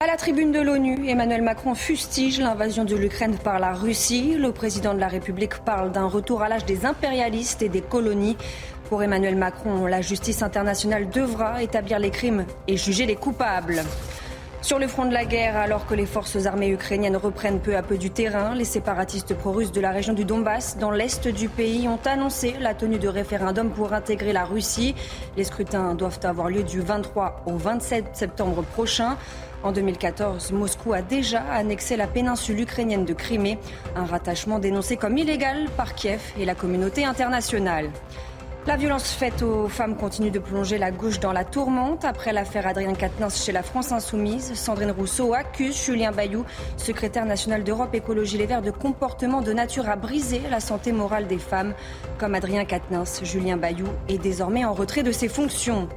À 0.00 0.06
la 0.06 0.16
tribune 0.16 0.52
de 0.52 0.60
l'ONU, 0.60 1.08
Emmanuel 1.08 1.40
Macron 1.40 1.74
fustige 1.74 2.38
l'invasion 2.38 2.84
de 2.84 2.94
l'Ukraine 2.94 3.38
par 3.38 3.58
la 3.58 3.72
Russie. 3.72 4.34
Le 4.36 4.52
président 4.52 4.92
de 4.92 4.98
la 4.98 5.08
République 5.08 5.60
parle 5.64 5.92
d'un 5.92 6.04
retour 6.04 6.42
à 6.42 6.48
l'âge 6.50 6.66
des 6.66 6.84
impérialistes 6.84 7.62
et 7.62 7.70
des 7.70 7.80
colonies. 7.80 8.36
Pour 8.90 9.02
Emmanuel 9.02 9.36
Macron, 9.36 9.86
la 9.86 10.02
justice 10.02 10.42
internationale 10.42 11.08
devra 11.08 11.62
établir 11.62 12.00
les 12.00 12.10
crimes 12.10 12.44
et 12.68 12.76
juger 12.76 13.06
les 13.06 13.16
coupables. 13.16 13.82
Sur 14.60 14.78
le 14.78 14.88
front 14.88 15.04
de 15.04 15.12
la 15.12 15.24
guerre, 15.24 15.56
alors 15.56 15.86
que 15.86 15.94
les 15.94 16.06
forces 16.06 16.44
armées 16.44 16.70
ukrainiennes 16.70 17.16
reprennent 17.16 17.60
peu 17.60 17.76
à 17.76 17.82
peu 17.82 17.96
du 17.96 18.10
terrain, 18.10 18.54
les 18.54 18.64
séparatistes 18.64 19.34
pro-russes 19.34 19.72
de 19.72 19.80
la 19.80 19.90
région 19.90 20.12
du 20.12 20.24
Donbass, 20.24 20.76
dans 20.76 20.90
l'est 20.90 21.28
du 21.28 21.48
pays, 21.48 21.86
ont 21.86 22.00
annoncé 22.04 22.54
la 22.60 22.74
tenue 22.74 22.98
de 22.98 23.08
référendums 23.08 23.70
pour 23.70 23.92
intégrer 23.92 24.32
la 24.32 24.44
Russie. 24.44 24.94
Les 25.36 25.44
scrutins 25.44 25.94
doivent 25.94 26.20
avoir 26.24 26.48
lieu 26.48 26.62
du 26.62 26.80
23 26.80 27.44
au 27.46 27.56
27 27.56 28.16
septembre 28.16 28.62
prochain. 28.62 29.16
En 29.64 29.72
2014, 29.72 30.52
Moscou 30.52 30.92
a 30.92 31.00
déjà 31.00 31.40
annexé 31.40 31.96
la 31.96 32.06
péninsule 32.06 32.60
ukrainienne 32.60 33.06
de 33.06 33.14
Crimée, 33.14 33.58
un 33.96 34.04
rattachement 34.04 34.58
dénoncé 34.58 34.98
comme 34.98 35.16
illégal 35.16 35.70
par 35.74 35.94
Kiev 35.94 36.20
et 36.38 36.44
la 36.44 36.54
communauté 36.54 37.06
internationale. 37.06 37.90
La 38.66 38.76
violence 38.76 39.10
faite 39.10 39.42
aux 39.42 39.68
femmes 39.68 39.96
continue 39.96 40.30
de 40.30 40.38
plonger 40.38 40.76
la 40.76 40.90
gauche 40.90 41.18
dans 41.18 41.32
la 41.32 41.44
tourmente. 41.44 42.04
Après 42.04 42.34
l'affaire 42.34 42.66
Adrien 42.66 42.92
Quatennens 42.92 43.42
chez 43.42 43.52
la 43.52 43.62
France 43.62 43.90
Insoumise, 43.90 44.52
Sandrine 44.52 44.90
Rousseau 44.90 45.32
accuse 45.32 45.82
Julien 45.82 46.12
Bayou, 46.12 46.44
secrétaire 46.76 47.24
national 47.24 47.64
d'Europe 47.64 47.94
Écologie 47.94 48.36
Les 48.36 48.46
Verts, 48.46 48.62
de 48.62 48.70
comportement 48.70 49.40
de 49.40 49.54
nature 49.54 49.88
à 49.88 49.96
briser 49.96 50.42
la 50.50 50.60
santé 50.60 50.92
morale 50.92 51.26
des 51.26 51.38
femmes. 51.38 51.72
Comme 52.18 52.34
Adrien 52.34 52.66
Quatennens, 52.66 53.20
Julien 53.22 53.56
Bayou 53.56 53.86
est 54.08 54.18
désormais 54.18 54.66
en 54.66 54.74
retrait 54.74 55.02
de 55.02 55.12
ses 55.12 55.28
fonctions. 55.28 55.88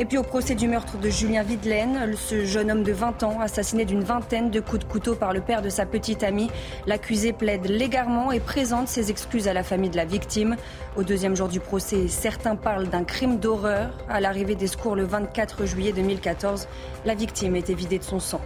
Et 0.00 0.04
puis 0.04 0.16
au 0.16 0.22
procès 0.22 0.54
du 0.54 0.68
meurtre 0.68 0.96
de 0.96 1.10
Julien 1.10 1.42
Videlaine, 1.42 2.14
ce 2.16 2.44
jeune 2.44 2.70
homme 2.70 2.84
de 2.84 2.92
20 2.92 3.24
ans, 3.24 3.40
assassiné 3.40 3.84
d'une 3.84 4.04
vingtaine 4.04 4.48
de 4.48 4.60
coups 4.60 4.78
de 4.78 4.84
couteau 4.84 5.16
par 5.16 5.32
le 5.32 5.40
père 5.40 5.60
de 5.60 5.68
sa 5.68 5.86
petite 5.86 6.22
amie, 6.22 6.48
l'accusé 6.86 7.32
plaide 7.32 7.66
légalement 7.66 8.30
et 8.30 8.38
présente 8.38 8.86
ses 8.86 9.10
excuses 9.10 9.48
à 9.48 9.52
la 9.52 9.64
famille 9.64 9.90
de 9.90 9.96
la 9.96 10.04
victime. 10.04 10.54
Au 10.96 11.02
deuxième 11.02 11.34
jour 11.34 11.48
du 11.48 11.58
procès, 11.58 12.06
certains 12.06 12.54
parlent 12.54 12.86
d'un 12.86 13.02
crime 13.02 13.38
d'horreur. 13.38 13.90
À 14.08 14.20
l'arrivée 14.20 14.54
des 14.54 14.68
secours 14.68 14.94
le 14.94 15.02
24 15.02 15.66
juillet 15.66 15.92
2014, 15.92 16.68
la 17.04 17.16
victime 17.16 17.56
était 17.56 17.74
vidée 17.74 17.98
de 17.98 18.04
son 18.04 18.20
sang. 18.20 18.40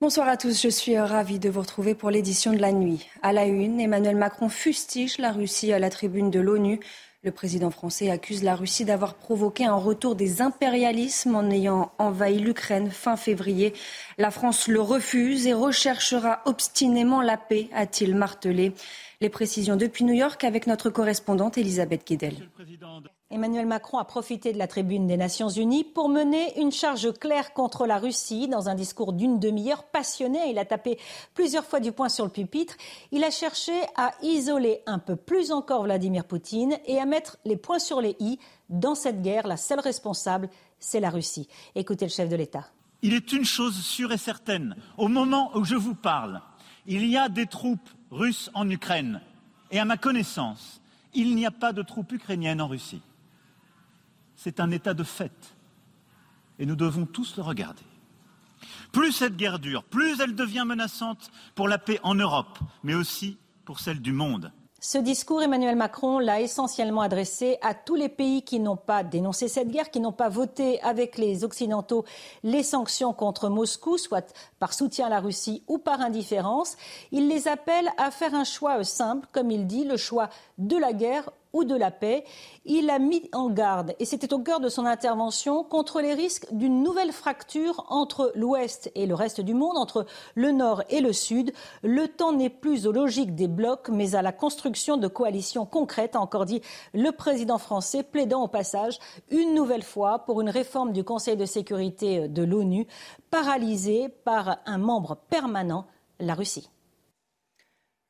Bonsoir 0.00 0.28
à 0.28 0.36
tous, 0.36 0.62
je 0.62 0.68
suis 0.68 0.96
ravie 0.96 1.40
de 1.40 1.50
vous 1.50 1.58
retrouver 1.58 1.96
pour 1.96 2.10
l'édition 2.10 2.52
de 2.52 2.58
la 2.58 2.70
nuit. 2.70 3.08
À 3.20 3.32
la 3.32 3.46
une, 3.46 3.80
Emmanuel 3.80 4.14
Macron 4.14 4.48
fustige 4.48 5.18
la 5.18 5.32
Russie 5.32 5.72
à 5.72 5.80
la 5.80 5.90
tribune 5.90 6.30
de 6.30 6.38
l'ONU. 6.38 6.78
Le 7.24 7.32
président 7.32 7.72
français 7.72 8.08
accuse 8.08 8.44
la 8.44 8.54
Russie 8.54 8.84
d'avoir 8.84 9.14
provoqué 9.14 9.64
un 9.64 9.74
retour 9.74 10.14
des 10.14 10.40
impérialismes 10.40 11.34
en 11.34 11.50
ayant 11.50 11.90
envahi 11.98 12.38
l'Ukraine 12.38 12.92
fin 12.92 13.16
février. 13.16 13.72
La 14.18 14.30
France 14.30 14.68
le 14.68 14.80
refuse 14.80 15.48
et 15.48 15.52
recherchera 15.52 16.42
obstinément 16.44 17.20
la 17.20 17.36
paix, 17.36 17.68
a-t-il 17.74 18.14
martelé. 18.14 18.74
Les 19.20 19.30
précisions 19.30 19.74
depuis 19.74 20.04
New 20.04 20.14
York 20.14 20.44
avec 20.44 20.68
notre 20.68 20.90
correspondante 20.90 21.58
Elisabeth 21.58 22.06
Guedel. 22.06 22.48
Emmanuel 23.30 23.66
Macron 23.66 23.98
a 23.98 24.06
profité 24.06 24.54
de 24.54 24.58
la 24.58 24.66
tribune 24.66 25.06
des 25.06 25.18
Nations 25.18 25.50
Unies 25.50 25.84
pour 25.84 26.08
mener 26.08 26.58
une 26.58 26.72
charge 26.72 27.12
claire 27.12 27.52
contre 27.52 27.86
la 27.86 27.98
Russie. 27.98 28.48
Dans 28.48 28.70
un 28.70 28.74
discours 28.74 29.12
d'une 29.12 29.38
demi-heure 29.38 29.84
passionné, 29.84 30.48
il 30.48 30.58
a 30.58 30.64
tapé 30.64 30.98
plusieurs 31.34 31.66
fois 31.66 31.78
du 31.78 31.92
poing 31.92 32.08
sur 32.08 32.24
le 32.24 32.30
pupitre. 32.30 32.74
Il 33.12 33.22
a 33.24 33.30
cherché 33.30 33.72
à 33.96 34.12
isoler 34.22 34.80
un 34.86 34.98
peu 34.98 35.14
plus 35.14 35.52
encore 35.52 35.82
Vladimir 35.82 36.24
Poutine 36.24 36.78
et 36.86 36.98
à 36.98 37.04
mettre 37.04 37.36
les 37.44 37.58
points 37.58 37.78
sur 37.78 38.00
les 38.00 38.16
i. 38.18 38.38
Dans 38.70 38.94
cette 38.94 39.20
guerre, 39.20 39.46
la 39.46 39.58
seule 39.58 39.80
responsable, 39.80 40.48
c'est 40.78 41.00
la 41.00 41.10
Russie. 41.10 41.48
Écoutez 41.74 42.06
le 42.06 42.10
chef 42.10 42.30
de 42.30 42.36
l'État. 42.36 42.64
Il 43.02 43.12
est 43.12 43.32
une 43.32 43.44
chose 43.44 43.78
sûre 43.78 44.10
et 44.10 44.16
certaine. 44.16 44.74
Au 44.96 45.08
moment 45.08 45.50
où 45.54 45.64
je 45.64 45.76
vous 45.76 45.94
parle, 45.94 46.40
il 46.86 47.06
y 47.06 47.18
a 47.18 47.28
des 47.28 47.46
troupes 47.46 47.90
russes 48.10 48.50
en 48.54 48.70
Ukraine. 48.70 49.20
Et 49.70 49.78
à 49.78 49.84
ma 49.84 49.98
connaissance, 49.98 50.80
il 51.12 51.34
n'y 51.34 51.44
a 51.44 51.50
pas 51.50 51.74
de 51.74 51.82
troupes 51.82 52.12
ukrainiennes 52.12 52.62
en 52.62 52.68
Russie 52.68 53.02
c'est 54.38 54.60
un 54.60 54.70
état 54.70 54.94
de 54.94 55.02
fait. 55.02 55.56
Et 56.58 56.64
nous 56.64 56.76
devons 56.76 57.04
tous 57.04 57.36
le 57.36 57.42
regarder. 57.42 57.82
Plus 58.92 59.12
cette 59.12 59.36
guerre 59.36 59.58
dure, 59.58 59.84
plus 59.84 60.20
elle 60.20 60.34
devient 60.34 60.64
menaçante 60.66 61.30
pour 61.54 61.68
la 61.68 61.78
paix 61.78 62.00
en 62.02 62.14
Europe, 62.14 62.58
mais 62.82 62.94
aussi 62.94 63.36
pour 63.64 63.80
celle 63.80 64.00
du 64.00 64.12
monde. 64.12 64.52
Ce 64.80 64.96
discours, 64.96 65.42
Emmanuel 65.42 65.74
Macron 65.74 66.20
l'a 66.20 66.40
essentiellement 66.40 67.00
adressé 67.00 67.58
à 67.62 67.74
tous 67.74 67.96
les 67.96 68.08
pays 68.08 68.42
qui 68.42 68.60
n'ont 68.60 68.76
pas 68.76 69.02
dénoncé 69.02 69.48
cette 69.48 69.70
guerre, 69.70 69.90
qui 69.90 69.98
n'ont 69.98 70.12
pas 70.12 70.28
voté 70.28 70.80
avec 70.82 71.18
les 71.18 71.42
Occidentaux 71.42 72.04
les 72.44 72.62
sanctions 72.62 73.12
contre 73.12 73.48
Moscou, 73.48 73.98
soit 73.98 74.32
par 74.60 74.72
soutien 74.72 75.06
à 75.06 75.10
la 75.10 75.18
Russie 75.18 75.64
ou 75.66 75.78
par 75.78 76.00
indifférence. 76.00 76.76
Il 77.10 77.26
les 77.26 77.48
appelle 77.48 77.90
à 77.96 78.12
faire 78.12 78.36
un 78.36 78.44
choix 78.44 78.84
simple, 78.84 79.26
comme 79.32 79.50
il 79.50 79.66
dit, 79.66 79.82
le 79.82 79.96
choix 79.96 80.30
de 80.58 80.76
la 80.76 80.92
guerre 80.92 81.28
ou 81.52 81.64
de 81.64 81.74
la 81.74 81.90
paix. 81.90 82.24
Il 82.64 82.90
a 82.90 82.98
mis 82.98 83.28
en 83.32 83.50
garde, 83.50 83.94
et 83.98 84.04
c'était 84.04 84.32
au 84.32 84.38
cœur 84.38 84.60
de 84.60 84.68
son 84.68 84.86
intervention, 84.86 85.64
contre 85.64 86.00
les 86.00 86.14
risques 86.14 86.46
d'une 86.52 86.82
nouvelle 86.82 87.12
fracture 87.12 87.84
entre 87.88 88.32
l'Ouest 88.34 88.90
et 88.94 89.06
le 89.06 89.14
reste 89.14 89.40
du 89.40 89.54
monde, 89.54 89.76
entre 89.76 90.06
le 90.34 90.52
Nord 90.52 90.82
et 90.90 91.00
le 91.00 91.12
Sud. 91.12 91.52
Le 91.82 92.08
temps 92.08 92.32
n'est 92.32 92.50
plus 92.50 92.86
aux 92.86 92.92
logiques 92.92 93.34
des 93.34 93.48
blocs, 93.48 93.88
mais 93.88 94.14
à 94.14 94.22
la 94.22 94.32
construction 94.32 94.96
de 94.96 95.08
coalitions 95.08 95.66
concrètes, 95.66 96.16
a 96.16 96.20
encore 96.20 96.44
dit 96.44 96.62
le 96.94 97.12
président 97.12 97.58
français, 97.58 98.02
plaidant 98.02 98.42
au 98.42 98.48
passage 98.48 98.98
une 99.30 99.54
nouvelle 99.54 99.82
fois 99.82 100.20
pour 100.20 100.40
une 100.40 100.50
réforme 100.50 100.92
du 100.92 101.04
Conseil 101.04 101.36
de 101.36 101.44
sécurité 101.44 102.28
de 102.28 102.42
l'ONU, 102.42 102.86
paralysée 103.30 104.08
par 104.08 104.58
un 104.66 104.78
membre 104.78 105.16
permanent, 105.28 105.86
la 106.20 106.34
Russie. 106.34 106.68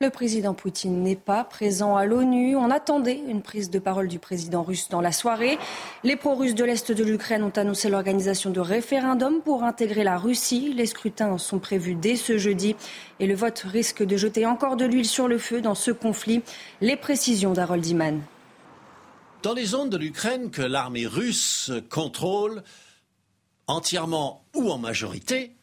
Le 0.01 0.11
président 0.11 0.55
Poutine 0.55 1.03
n'est 1.03 1.17
pas 1.17 1.43
présent 1.43 1.97
à 1.97 2.07
l'ONU. 2.07 2.55
On 2.55 2.71
attendait 2.71 3.21
une 3.29 3.43
prise 3.43 3.69
de 3.69 3.81
parole 3.81 4.07
du 4.07 4.21
président 4.21 4.63
russe 4.63 4.89
dans 4.89 5.01
la 5.01 5.11
soirée. 5.11 5.59
Les 6.05 6.15
pro-russes 6.15 6.55
de 6.55 6.63
l'Est 6.63 6.93
de 6.93 7.03
l'Ukraine 7.03 7.43
ont 7.43 7.53
annoncé 7.57 7.89
l'organisation 7.89 8.51
de 8.51 8.61
référendums 8.61 9.43
pour 9.43 9.65
intégrer 9.65 10.05
la 10.05 10.17
Russie. 10.17 10.73
Les 10.73 10.87
scrutins 10.87 11.37
sont 11.37 11.59
prévus 11.59 11.97
dès 11.97 12.15
ce 12.15 12.39
jeudi 12.39 12.77
et 13.19 13.27
le 13.27 13.35
vote 13.35 13.59
risque 13.59 14.05
de 14.05 14.17
jeter 14.17 14.47
encore 14.47 14.77
de 14.77 14.85
l'huile 14.85 15.05
sur 15.05 15.27
le 15.27 15.37
feu 15.37 15.61
dans 15.61 15.75
ce 15.75 15.91
conflit. 15.91 16.43
Les 16.81 16.95
précisions 16.95 17.53
d'Harold 17.53 17.85
Iman. 17.85 18.21
Dans 19.43 19.53
les 19.53 19.65
zones 19.65 19.91
de 19.91 19.97
l'Ukraine 19.97 20.53
que 20.53 20.63
l'armée 20.63 21.09
russe 21.09 21.73
contrôle 21.91 22.63
entièrement 23.67 24.45
ou 24.55 24.71
en 24.71 24.79
majorité, 24.79 25.58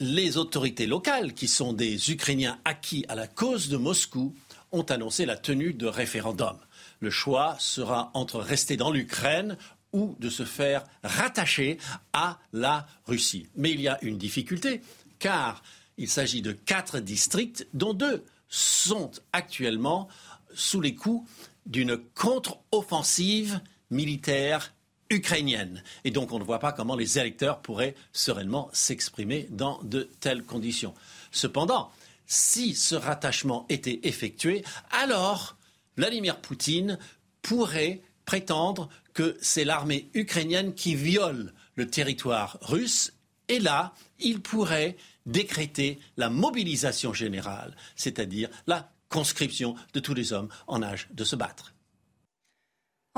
les 0.00 0.36
autorités 0.36 0.86
locales, 0.86 1.34
qui 1.34 1.48
sont 1.48 1.72
des 1.72 2.10
Ukrainiens 2.10 2.58
acquis 2.64 3.04
à 3.08 3.14
la 3.14 3.26
cause 3.26 3.68
de 3.68 3.76
Moscou, 3.76 4.34
ont 4.70 4.82
annoncé 4.82 5.26
la 5.26 5.36
tenue 5.36 5.74
de 5.74 5.86
référendums. 5.86 6.60
Le 7.00 7.10
choix 7.10 7.56
sera 7.58 8.10
entre 8.14 8.38
rester 8.38 8.76
dans 8.76 8.90
l'Ukraine 8.90 9.56
ou 9.92 10.16
de 10.20 10.28
se 10.28 10.44
faire 10.44 10.84
rattacher 11.02 11.78
à 12.12 12.38
la 12.52 12.86
Russie. 13.06 13.46
Mais 13.56 13.70
il 13.70 13.80
y 13.80 13.88
a 13.88 13.98
une 14.02 14.18
difficulté, 14.18 14.82
car 15.18 15.62
il 15.96 16.08
s'agit 16.08 16.42
de 16.42 16.52
quatre 16.52 17.00
districts, 17.00 17.66
dont 17.72 17.94
deux 17.94 18.24
sont 18.48 19.10
actuellement 19.32 20.08
sous 20.54 20.80
les 20.80 20.94
coups 20.94 21.28
d'une 21.66 21.96
contre-offensive 21.96 23.60
militaire 23.90 24.72
ukrainienne. 25.10 25.82
Et 26.04 26.10
donc 26.10 26.32
on 26.32 26.38
ne 26.38 26.44
voit 26.44 26.58
pas 26.58 26.72
comment 26.72 26.96
les 26.96 27.18
électeurs 27.18 27.60
pourraient 27.60 27.94
sereinement 28.12 28.70
s'exprimer 28.72 29.48
dans 29.50 29.82
de 29.82 30.08
telles 30.20 30.44
conditions. 30.44 30.94
Cependant, 31.30 31.90
si 32.26 32.74
ce 32.74 32.94
rattachement 32.94 33.66
était 33.68 34.00
effectué, 34.02 34.64
alors 34.90 35.56
Vladimir 35.96 36.40
Poutine 36.40 36.98
pourrait 37.42 38.02
prétendre 38.24 38.88
que 39.14 39.36
c'est 39.40 39.64
l'armée 39.64 40.10
ukrainienne 40.14 40.74
qui 40.74 40.94
viole 40.94 41.54
le 41.74 41.88
territoire 41.88 42.58
russe. 42.60 43.14
Et 43.48 43.58
là, 43.58 43.94
il 44.18 44.40
pourrait 44.40 44.96
décréter 45.24 45.98
la 46.16 46.28
mobilisation 46.28 47.14
générale, 47.14 47.74
c'est-à-dire 47.96 48.50
la 48.66 48.92
conscription 49.08 49.74
de 49.94 50.00
tous 50.00 50.14
les 50.14 50.32
hommes 50.32 50.50
en 50.66 50.82
âge 50.82 51.08
de 51.12 51.24
se 51.24 51.36
battre. 51.36 51.72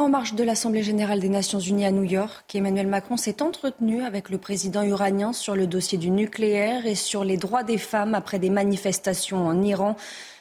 En 0.00 0.08
marge 0.08 0.32
de 0.32 0.44
l'Assemblée 0.44 0.82
générale 0.82 1.20
des 1.20 1.29
Nations 1.29 1.58
unies 1.58 1.85
à 1.85 1.91
New 1.91 2.05
York, 2.05 2.55
Emmanuel 2.55 2.87
Macron 2.87 3.19
s'est 3.19 3.43
entretenu 3.43 4.02
avec 4.02 4.31
le 4.31 4.38
président 4.38 4.82
iranien 4.82 5.35
sur 5.35 5.55
le 5.55 5.67
dossier 5.67 5.99
du 5.99 6.08
nucléaire 6.08 6.87
et 6.87 6.94
sur 6.94 7.23
les 7.23 7.37
droits 7.37 7.64
des 7.64 7.76
femmes 7.76 8.14
après 8.14 8.38
des 8.38 8.49
manifestations 8.49 9.47
en 9.47 9.61
Iran. 9.61 9.97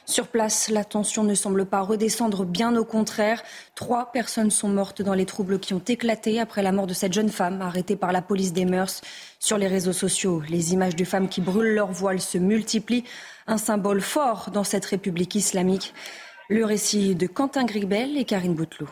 Sur 0.06 0.28
place, 0.28 0.70
la 0.70 0.82
tension 0.82 1.24
ne 1.24 1.34
semble 1.34 1.66
pas 1.66 1.82
redescendre, 1.82 2.46
bien 2.46 2.74
au 2.74 2.86
contraire. 2.86 3.42
Trois 3.74 4.10
personnes 4.12 4.50
sont 4.50 4.70
mortes 4.70 5.02
dans 5.02 5.12
les 5.12 5.26
troubles 5.26 5.58
qui 5.58 5.74
ont 5.74 5.82
éclaté 5.86 6.40
après 6.40 6.62
la 6.62 6.72
mort 6.72 6.86
de 6.86 6.94
cette 6.94 7.12
jeune 7.12 7.28
femme 7.28 7.60
arrêtée 7.60 7.96
par 7.96 8.12
la 8.12 8.22
police 8.22 8.54
des 8.54 8.64
mœurs. 8.64 9.02
Sur 9.40 9.58
les 9.58 9.68
réseaux 9.68 9.92
sociaux, 9.92 10.40
les 10.48 10.72
images 10.72 10.96
de 10.96 11.04
femmes 11.04 11.28
qui 11.28 11.42
brûlent 11.42 11.74
leur 11.74 11.92
voile 11.92 12.22
se 12.22 12.38
multiplient, 12.38 13.04
un 13.46 13.58
symbole 13.58 14.00
fort 14.00 14.48
dans 14.54 14.64
cette 14.64 14.86
République 14.86 15.34
islamique. 15.34 15.92
Le 16.48 16.64
récit 16.64 17.14
de 17.14 17.26
Quentin 17.26 17.64
Gribel 17.64 18.16
et 18.16 18.24
Karine 18.24 18.54
Bouteloup. 18.54 18.88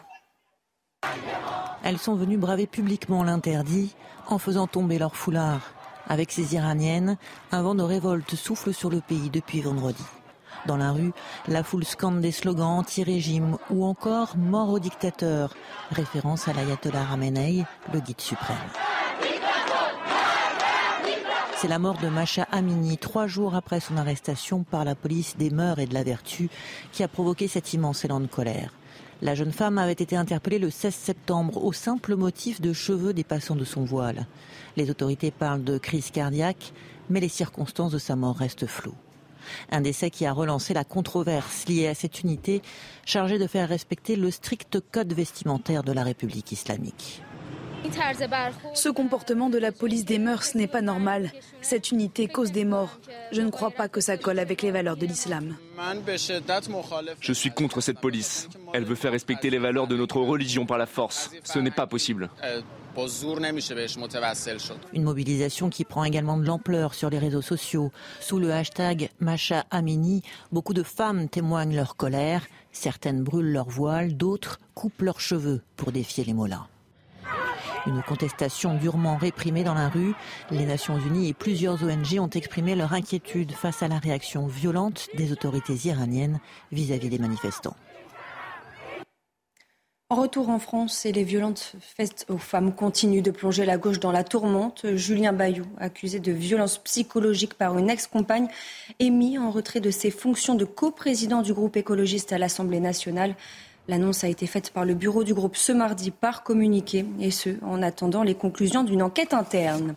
Elles 1.83 1.99
sont 1.99 2.15
venues 2.15 2.37
braver 2.37 2.67
publiquement 2.67 3.23
l'interdit 3.23 3.95
en 4.27 4.39
faisant 4.39 4.67
tomber 4.67 4.99
leur 4.99 5.17
foulard. 5.17 5.73
Avec 6.09 6.33
ces 6.33 6.55
Iraniennes, 6.55 7.17
un 7.53 7.63
vent 7.63 7.75
de 7.75 7.83
révolte 7.83 8.35
souffle 8.35 8.75
sur 8.75 8.91
le 8.91 9.01
pays 9.01 9.31
depuis 9.31 9.61
vendredi. 9.61 10.05
Dans 10.67 10.77
la 10.77 10.93
rue, 10.93 11.13
la 11.47 11.63
foule 11.63 11.85
scande 11.85 12.21
des 12.21 12.33
slogans 12.33 12.79
anti-régime 12.79 13.57
ou 13.71 13.85
encore 13.85 14.37
mort 14.37 14.71
au 14.71 14.79
dictateur, 14.79 15.55
référence 15.91 16.49
à 16.49 16.53
l'ayatollah 16.53 17.05
Ramenei, 17.05 17.65
le 17.93 18.01
guide 18.01 18.21
suprême. 18.21 18.57
C'est 21.61 21.67
la 21.67 21.81
mort 21.81 21.99
de 21.99 22.07
Macha 22.07 22.45
Amini, 22.53 22.99
trois 22.99 23.27
jours 23.27 23.57
après 23.57 23.81
son 23.81 23.97
arrestation 23.97 24.63
par 24.63 24.85
la 24.85 24.95
police 24.95 25.37
des 25.37 25.51
mœurs 25.51 25.81
et 25.81 25.87
de 25.87 25.95
la 25.95 26.05
vertu, 26.05 26.49
qui 26.93 27.03
a 27.03 27.09
provoqué 27.09 27.49
cet 27.49 27.73
immense 27.73 28.05
élan 28.05 28.21
de 28.21 28.29
colère. 28.29 28.73
La 29.23 29.35
jeune 29.35 29.51
femme 29.51 29.77
avait 29.77 29.91
été 29.91 30.15
interpellée 30.15 30.61
le 30.61 30.71
16 30.71 30.95
septembre 30.95 31.65
au 31.65 31.73
simple 31.73 32.15
motif 32.15 32.61
de 32.61 32.73
cheveux 32.73 33.13
dépassant 33.13 33.57
de 33.57 33.65
son 33.65 33.85
voile. 33.85 34.29
Les 34.77 34.89
autorités 34.89 35.33
parlent 35.33 35.65
de 35.65 35.79
crise 35.79 36.13
cardiaque, 36.13 36.73
mais 37.11 37.19
les 37.19 37.29
circonstances 37.29 37.91
de 37.91 37.99
sa 37.99 38.15
mort 38.15 38.37
restent 38.37 38.69
floues. 38.69 38.95
Un 39.73 39.81
décès 39.81 40.11
qui 40.11 40.27
a 40.27 40.33
relancé 40.33 40.75
la 40.75 40.85
controverse 40.85 41.67
liée 41.67 41.89
à 41.89 41.95
cette 41.95 42.21
unité 42.21 42.63
chargée 43.05 43.39
de 43.39 43.49
faire 43.49 43.69
respecter 43.69 44.15
le 44.15 44.31
strict 44.31 44.79
code 44.93 45.13
vestimentaire 45.13 45.83
de 45.83 45.91
la 45.91 46.05
République 46.05 46.53
islamique. 46.53 47.21
Ce 48.75 48.89
comportement 48.89 49.51
de 49.51 49.59
la 49.59 49.73
police 49.73 50.05
des 50.05 50.19
mœurs 50.19 50.55
n'est 50.55 50.67
pas 50.67 50.83
normal. 50.83 51.33
Cette 51.61 51.91
unité 51.91 52.29
cause 52.29 52.53
des 52.53 52.65
morts. 52.65 52.99
Je 53.33 53.41
ne 53.43 53.51
crois 53.51 53.71
pas 53.71 53.89
que 53.89 54.01
ça 54.01 54.17
colle 54.17 54.39
avec 54.39 54.63
les 54.63 54.71
valeurs 54.71 54.97
de 54.97 55.07
l'islam. 55.07 55.57
Je 57.21 57.33
suis 57.33 57.51
contre 57.51 57.81
cette 57.81 58.01
police. 58.01 58.49
Elle 58.73 58.85
veut 58.85 58.95
faire 58.95 59.13
respecter 59.13 59.51
les 59.51 59.59
valeurs 59.59 59.87
de 59.87 59.97
notre 59.97 60.21
religion 60.21 60.67
par 60.67 60.79
la 60.79 60.87
force. 60.87 61.31
Ce 61.45 61.59
n'est 61.59 61.71
pas 61.71 61.87
possible. 61.87 62.31
Une 64.93 65.03
mobilisation 65.03 65.71
qui 65.71 65.85
prend 65.85 66.05
également 66.05 66.37
de 66.37 66.45
l'ampleur 66.45 66.95
sur 66.95 67.11
les 67.11 67.19
réseaux 67.19 67.43
sociaux. 67.43 67.93
Sous 68.21 68.39
le 68.39 68.53
hashtag 68.53 69.11
Macha 69.21 69.67
Amini, 69.71 70.23
beaucoup 70.51 70.75
de 70.75 70.83
femmes 70.83 71.29
témoignent 71.29 71.77
leur 71.77 71.97
colère. 71.97 72.47
Certaines 72.73 73.23
brûlent 73.23 73.53
leur 73.53 73.69
voile, 73.69 74.17
d'autres 74.17 74.59
coupent 74.75 75.03
leurs 75.03 75.21
cheveux 75.21 75.63
pour 75.77 75.93
défier 75.93 76.25
les 76.25 76.33
mollahs. 76.33 76.67
Une 77.87 78.03
contestation 78.03 78.75
durement 78.75 79.17
réprimée 79.17 79.65
dans 79.65 79.75
la 79.75 79.89
rue. 79.89 80.15
Les 80.51 80.67
Nations 80.67 80.99
Unies 80.99 81.29
et 81.29 81.35
plusieurs 81.35 81.83
ONG 81.83 82.19
ont 82.19 82.31
exprimé 82.31 82.75
leur 82.75 82.93
inquiétude 82.93 83.53
face 83.53 83.83
à 83.83 83.89
la 83.89 83.99
réaction 83.99 84.47
violente 84.47 85.09
des 85.15 85.33
autorités 85.33 85.75
iraniennes 85.87 86.41
vis-à-vis 86.73 87.09
des 87.09 87.19
manifestants. 87.19 87.77
En 90.11 90.17
retour 90.17 90.49
en 90.49 90.59
France, 90.59 91.05
et 91.05 91.13
les 91.13 91.23
violentes 91.23 91.75
fêtes 91.81 92.25
aux 92.31 92.39
femmes 92.39 92.75
continuent 92.75 93.21
de 93.21 93.31
plonger 93.31 93.67
la 93.67 93.77
gauche 93.77 94.01
dans 94.01 94.11
la 94.11 94.25
tourmente. 94.25 94.87
Julien 94.95 95.35
Bayou, 95.35 95.67
accusé 95.77 96.19
de 96.19 96.33
violence 96.33 96.79
psychologique 96.79 97.53
par 97.53 97.77
une 97.77 97.91
ex-compagne, 97.91 98.49
est 99.01 99.11
mis 99.11 99.37
en 99.37 99.51
retrait 99.51 99.81
de 99.81 99.91
ses 99.91 100.11
fonctions 100.11 100.55
de 100.55 100.65
coprésident 100.65 101.43
du 101.43 101.53
groupe 101.53 101.77
écologiste 101.77 102.33
à 102.33 102.39
l'Assemblée 102.39 102.81
nationale. 102.81 103.35
L'annonce 103.89 104.23
a 104.23 104.29
été 104.29 104.47
faite 104.47 104.71
par 104.71 104.85
le 104.85 104.93
bureau 104.93 105.25
du 105.25 105.33
groupe 105.33 105.57
ce 105.57 105.73
mardi 105.73 106.11
par 106.11 106.43
communiqué, 106.43 107.07
et 107.21 107.31
ce, 107.31 107.51
en 107.65 107.83
attendant 107.83 108.23
les 108.23 108.35
conclusions 108.35 108.85
d'une 108.85 109.03
enquête 109.03 109.33
interne. 109.33 109.95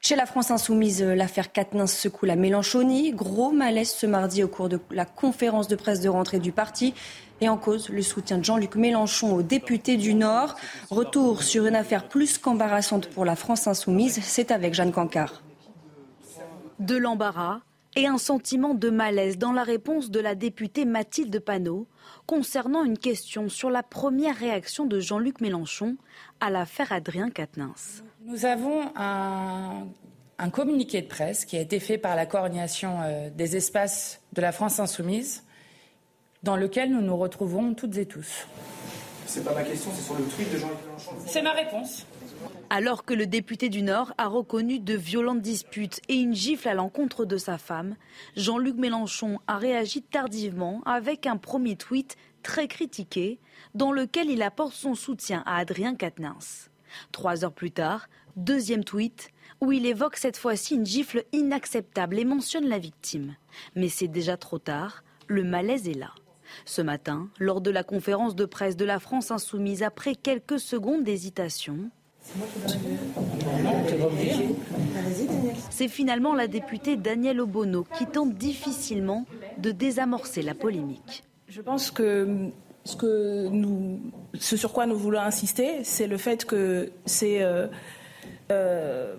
Chez 0.00 0.16
la 0.16 0.24
France 0.24 0.50
insoumise, 0.50 1.02
l'affaire 1.02 1.52
Katnins 1.52 1.86
secoue 1.86 2.24
la 2.24 2.36
Mélenchonie. 2.36 3.12
Gros 3.12 3.52
malaise 3.52 3.90
ce 3.90 4.06
mardi 4.06 4.42
au 4.42 4.48
cours 4.48 4.70
de 4.70 4.80
la 4.90 5.04
conférence 5.04 5.68
de 5.68 5.76
presse 5.76 6.00
de 6.00 6.08
rentrée 6.08 6.38
du 6.38 6.52
parti. 6.52 6.94
Et 7.42 7.48
en 7.48 7.58
cause, 7.58 7.90
le 7.90 8.02
soutien 8.02 8.38
de 8.38 8.44
Jean-Luc 8.44 8.76
Mélenchon 8.76 9.34
aux 9.34 9.42
députés 9.42 9.96
du 9.96 10.14
Nord. 10.14 10.56
Retour 10.90 11.42
sur 11.42 11.66
une 11.66 11.74
affaire 11.74 12.08
plus 12.08 12.38
qu'embarrassante 12.38 13.08
pour 13.08 13.24
la 13.26 13.36
France 13.36 13.66
insoumise, 13.66 14.20
c'est 14.22 14.50
avec 14.50 14.72
Jeanne 14.72 14.92
Cancard. 14.92 15.42
De 16.78 16.96
l'embarras 16.96 17.60
et 17.96 18.06
un 18.06 18.18
sentiment 18.18 18.74
de 18.74 18.90
malaise 18.90 19.38
dans 19.38 19.52
la 19.52 19.62
réponse 19.62 20.10
de 20.10 20.20
la 20.20 20.34
députée 20.34 20.84
Mathilde 20.84 21.38
Panot 21.38 21.86
concernant 22.26 22.84
une 22.84 22.98
question 22.98 23.48
sur 23.48 23.70
la 23.70 23.82
première 23.82 24.36
réaction 24.36 24.86
de 24.86 25.00
Jean-Luc 25.00 25.40
Mélenchon 25.40 25.96
à 26.40 26.50
l'affaire 26.50 26.92
Adrien 26.92 27.30
Quatennens. 27.30 28.02
Nous 28.24 28.46
avons 28.46 28.82
un, 28.96 29.86
communiqué 30.50 31.02
de 31.02 31.06
presse 31.06 31.44
qui 31.44 31.56
a 31.56 31.60
été 31.60 31.80
fait 31.80 31.98
par 31.98 32.16
la 32.16 32.26
coordination 32.26 33.00
euh, 33.02 33.30
des 33.30 33.56
espaces 33.56 34.20
de 34.32 34.40
la 34.40 34.52
France 34.52 34.80
insoumise, 34.80 35.44
dans 36.42 36.56
lequel 36.56 36.90
nous 36.90 37.00
nous 37.00 37.16
retrouvons 37.16 37.74
toutes 37.74 37.96
et 37.96 38.06
tous. 38.06 38.46
C'est 39.26 39.44
pas 39.44 39.54
ma 39.54 39.62
question, 39.62 39.90
c'est 39.94 40.02
sur 40.02 40.14
le 40.14 40.24
tweet 40.24 40.52
de 40.52 40.58
Jean-Luc 40.58 40.78
Mélenchon. 40.84 41.12
C'est 41.26 41.42
ma 41.42 41.52
réponse. 41.52 42.06
Alors 42.70 43.04
que 43.04 43.14
le 43.14 43.26
député 43.26 43.68
du 43.68 43.82
Nord 43.82 44.12
a 44.18 44.26
reconnu 44.26 44.80
de 44.80 44.94
violentes 44.94 45.42
disputes 45.42 46.00
et 46.08 46.14
une 46.14 46.34
gifle 46.34 46.68
à 46.68 46.74
l'encontre 46.74 47.24
de 47.24 47.36
sa 47.36 47.58
femme, 47.58 47.96
Jean-Luc 48.36 48.76
Mélenchon 48.76 49.38
a 49.46 49.58
réagi 49.58 50.02
tardivement 50.02 50.82
avec 50.84 51.26
un 51.26 51.36
premier 51.36 51.76
tweet 51.76 52.16
très 52.42 52.66
critiqué 52.66 53.38
dans 53.74 53.92
lequel 53.92 54.30
il 54.30 54.42
apporte 54.42 54.74
son 54.74 54.94
soutien 54.94 55.42
à 55.46 55.58
Adrien 55.58 55.94
Quatennens. 55.94 56.70
Trois 57.12 57.44
heures 57.44 57.52
plus 57.52 57.70
tard, 57.70 58.08
deuxième 58.36 58.84
tweet 58.84 59.30
où 59.60 59.72
il 59.72 59.86
évoque 59.86 60.16
cette 60.16 60.36
fois-ci 60.36 60.74
une 60.74 60.86
gifle 60.86 61.24
inacceptable 61.32 62.18
et 62.18 62.24
mentionne 62.24 62.68
la 62.68 62.78
victime. 62.78 63.36
Mais 63.76 63.88
c'est 63.88 64.08
déjà 64.08 64.36
trop 64.36 64.58
tard, 64.58 65.04
le 65.26 65.44
malaise 65.44 65.88
est 65.88 65.98
là. 65.98 66.12
Ce 66.64 66.82
matin, 66.82 67.28
lors 67.38 67.60
de 67.60 67.70
la 67.70 67.82
conférence 67.82 68.36
de 68.36 68.44
presse 68.44 68.76
de 68.76 68.84
la 68.84 69.00
France 69.00 69.30
insoumise, 69.30 69.82
après 69.82 70.14
quelques 70.14 70.60
secondes 70.60 71.04
d'hésitation, 71.04 71.90
c'est 75.70 75.88
finalement 75.88 76.34
la 76.34 76.46
députée 76.46 76.96
Danielle 76.96 77.40
Obono 77.40 77.86
qui 77.96 78.06
tente 78.06 78.34
difficilement 78.34 79.24
de 79.58 79.70
désamorcer 79.70 80.42
la 80.42 80.54
polémique. 80.54 81.24
Je 81.48 81.60
pense 81.60 81.90
que 81.90 82.50
ce, 82.84 82.96
que 82.96 83.48
nous, 83.48 84.00
ce 84.38 84.56
sur 84.56 84.72
quoi 84.72 84.86
nous 84.86 84.96
voulons 84.96 85.20
insister, 85.20 85.84
c'est 85.84 86.06
le 86.06 86.16
fait 86.16 86.44
que 86.44 86.90
c'est 87.06 87.42
euh, 87.42 87.66
euh, 88.50 89.14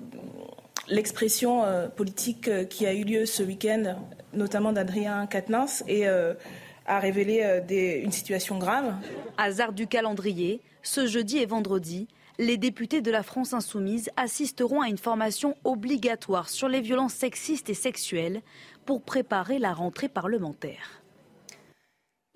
l'expression 0.87 1.63
euh, 1.63 1.87
politique 1.87 2.67
qui 2.67 2.85
a 2.85 2.93
eu 2.93 3.03
lieu 3.03 3.25
ce 3.25 3.43
week-end, 3.43 3.95
notamment 4.33 4.73
d'Adrien 4.73 5.27
Quatennens, 5.27 5.83
et 5.87 6.07
a 6.07 6.99
révélé 6.99 8.01
une 8.03 8.11
situation 8.11 8.57
grave. 8.59 8.93
Hasard 9.37 9.73
du 9.73 9.87
calendrier, 9.87 10.61
ce 10.83 11.07
jeudi 11.07 11.37
et 11.37 11.45
vendredi, 11.45 12.07
les 12.37 12.57
députés 12.57 13.01
de 13.01 13.11
la 13.11 13.23
France 13.23 13.53
insoumise 13.53 14.09
assisteront 14.17 14.81
à 14.81 14.89
une 14.89 14.97
formation 14.97 15.55
obligatoire 15.63 16.49
sur 16.49 16.67
les 16.67 16.81
violences 16.81 17.13
sexistes 17.13 17.69
et 17.69 17.73
sexuelles 17.73 18.41
pour 18.85 19.01
préparer 19.01 19.59
la 19.59 19.73
rentrée 19.73 20.09
parlementaire. 20.09 21.01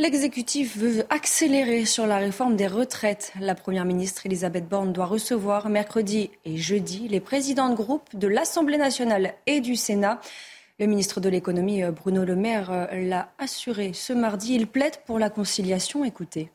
L'exécutif 0.01 0.77
veut 0.77 1.03
accélérer 1.09 1.83
sur 1.83 2.07
la 2.07 2.19
réforme 2.19 2.55
des 2.55 2.67
retraites. 2.67 3.33
La 3.41 3.53
Première 3.53 3.83
ministre 3.83 4.25
Elisabeth 4.25 4.69
Borne 4.69 4.93
doit 4.93 5.05
recevoir 5.05 5.67
mercredi 5.67 6.31
et 6.45 6.55
jeudi 6.55 7.09
les 7.09 7.19
présidents 7.19 7.67
de 7.67 7.75
groupe 7.75 8.15
de 8.15 8.27
l'Assemblée 8.27 8.77
nationale 8.77 9.33
et 9.45 9.59
du 9.59 9.75
Sénat. 9.75 10.21
Le 10.79 10.85
ministre 10.85 11.19
de 11.19 11.27
l'économie 11.27 11.83
Bruno 11.91 12.23
Le 12.23 12.37
Maire 12.37 12.87
l'a 12.93 13.33
assuré 13.37 13.91
ce 13.91 14.13
mardi. 14.13 14.55
Il 14.55 14.67
plaide 14.67 14.95
pour 15.05 15.19
la 15.19 15.29
conciliation. 15.29 16.05
Écoutez. 16.05 16.49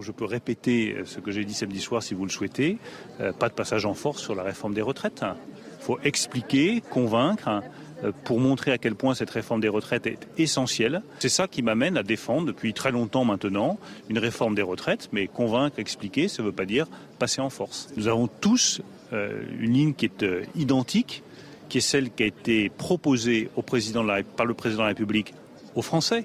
Je 0.00 0.10
peux 0.10 0.24
répéter 0.24 0.96
ce 1.04 1.18
que 1.18 1.30
j'ai 1.30 1.44
dit 1.44 1.52
samedi 1.52 1.78
soir 1.78 2.02
si 2.02 2.14
vous 2.14 2.24
le 2.24 2.30
souhaitez. 2.30 2.78
Euh, 3.20 3.30
pas 3.30 3.50
de 3.50 3.54
passage 3.54 3.84
en 3.84 3.92
force 3.92 4.22
sur 4.22 4.34
la 4.34 4.42
réforme 4.42 4.72
des 4.72 4.80
retraites. 4.80 5.22
Il 5.22 5.84
faut 5.84 5.98
expliquer, 6.02 6.80
convaincre 6.88 7.60
euh, 8.02 8.10
pour 8.24 8.40
montrer 8.40 8.72
à 8.72 8.78
quel 8.78 8.94
point 8.94 9.14
cette 9.14 9.28
réforme 9.28 9.60
des 9.60 9.68
retraites 9.68 10.06
est 10.06 10.26
essentielle. 10.38 11.02
C'est 11.18 11.28
ça 11.28 11.46
qui 11.46 11.60
m'amène 11.60 11.98
à 11.98 12.02
défendre 12.02 12.46
depuis 12.46 12.72
très 12.72 12.90
longtemps 12.90 13.26
maintenant 13.26 13.78
une 14.08 14.18
réforme 14.18 14.54
des 14.54 14.62
retraites, 14.62 15.10
mais 15.12 15.26
convaincre, 15.26 15.78
expliquer, 15.78 16.28
ça 16.28 16.42
ne 16.42 16.48
veut 16.48 16.54
pas 16.54 16.64
dire 16.64 16.86
passer 17.18 17.42
en 17.42 17.50
force. 17.50 17.90
Nous 17.98 18.08
avons 18.08 18.28
tous 18.28 18.80
euh, 19.12 19.42
une 19.60 19.74
ligne 19.74 19.92
qui 19.92 20.06
est 20.06 20.22
euh, 20.22 20.42
identique, 20.54 21.22
qui 21.68 21.76
est 21.76 21.82
celle 21.82 22.10
qui 22.10 22.22
a 22.22 22.26
été 22.26 22.70
proposée 22.70 23.50
par 23.54 24.46
le 24.46 24.54
président 24.54 24.84
de 24.84 24.84
la 24.84 24.86
République 24.86 25.34
aux 25.74 25.82
Français, 25.82 26.24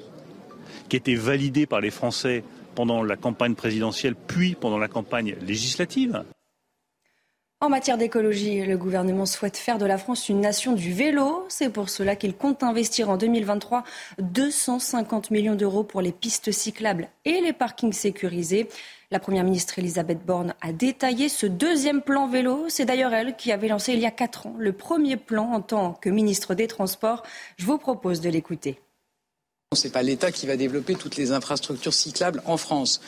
qui 0.87 0.95
a 0.95 0.99
été 0.99 1.15
validée 1.15 1.65
par 1.65 1.81
les 1.81 1.91
Français 1.91 2.45
pendant 2.77 3.01
la 3.01 3.15
campagne 3.15 3.55
présidentielle, 3.55 4.13
puis 4.13 4.53
pendant 4.53 4.77
la 4.77 4.87
campagne 4.87 5.35
législative. 5.41 6.23
En 7.59 7.69
matière 7.69 7.97
d'écologie, 7.97 8.63
le 8.63 8.77
gouvernement 8.77 9.25
souhaite 9.25 9.57
faire 9.57 9.79
de 9.79 9.85
la 9.87 9.97
France 9.97 10.29
une 10.29 10.41
nation 10.41 10.73
du 10.73 10.93
vélo. 10.93 11.43
C'est 11.49 11.71
pour 11.71 11.89
cela 11.89 12.15
qu'il 12.15 12.35
compte 12.35 12.61
investir 12.61 13.09
en 13.09 13.17
2023 13.17 13.83
250 14.19 15.31
millions 15.31 15.55
d'euros 15.55 15.83
pour 15.83 16.01
les 16.01 16.11
pistes 16.11 16.51
cyclables 16.51 17.09
et 17.25 17.41
les 17.41 17.51
parkings 17.51 17.93
sécurisés. 17.93 18.69
La 19.09 19.17
Première 19.19 19.43
ministre 19.43 19.79
Elisabeth 19.79 20.23
Borne 20.23 20.53
a 20.61 20.71
détaillé 20.71 21.29
ce 21.29 21.47
deuxième 21.47 22.03
plan 22.03 22.27
vélo. 22.27 22.65
C'est 22.69 22.85
d'ailleurs 22.85 23.15
elle 23.15 23.35
qui 23.35 23.51
avait 23.51 23.69
lancé 23.69 23.93
il 23.93 23.99
y 23.99 24.05
a 24.05 24.11
quatre 24.11 24.45
ans 24.45 24.55
le 24.59 24.71
premier 24.71 25.17
plan 25.17 25.51
en 25.51 25.61
tant 25.61 25.93
que 25.93 26.11
ministre 26.11 26.53
des 26.53 26.67
Transports. 26.67 27.23
Je 27.57 27.65
vous 27.65 27.79
propose 27.79 28.21
de 28.21 28.29
l'écouter. 28.29 28.79
Ce 29.75 29.85
n'est 29.85 29.91
pas 29.91 30.01
l'État 30.01 30.31
qui 30.31 30.47
va 30.47 30.55
développer 30.55 30.95
toutes 30.95 31.17
les 31.17 31.33
infrastructures 31.33 31.93
cyclables 31.93 32.41
en 32.45 32.55
France. 32.55 33.01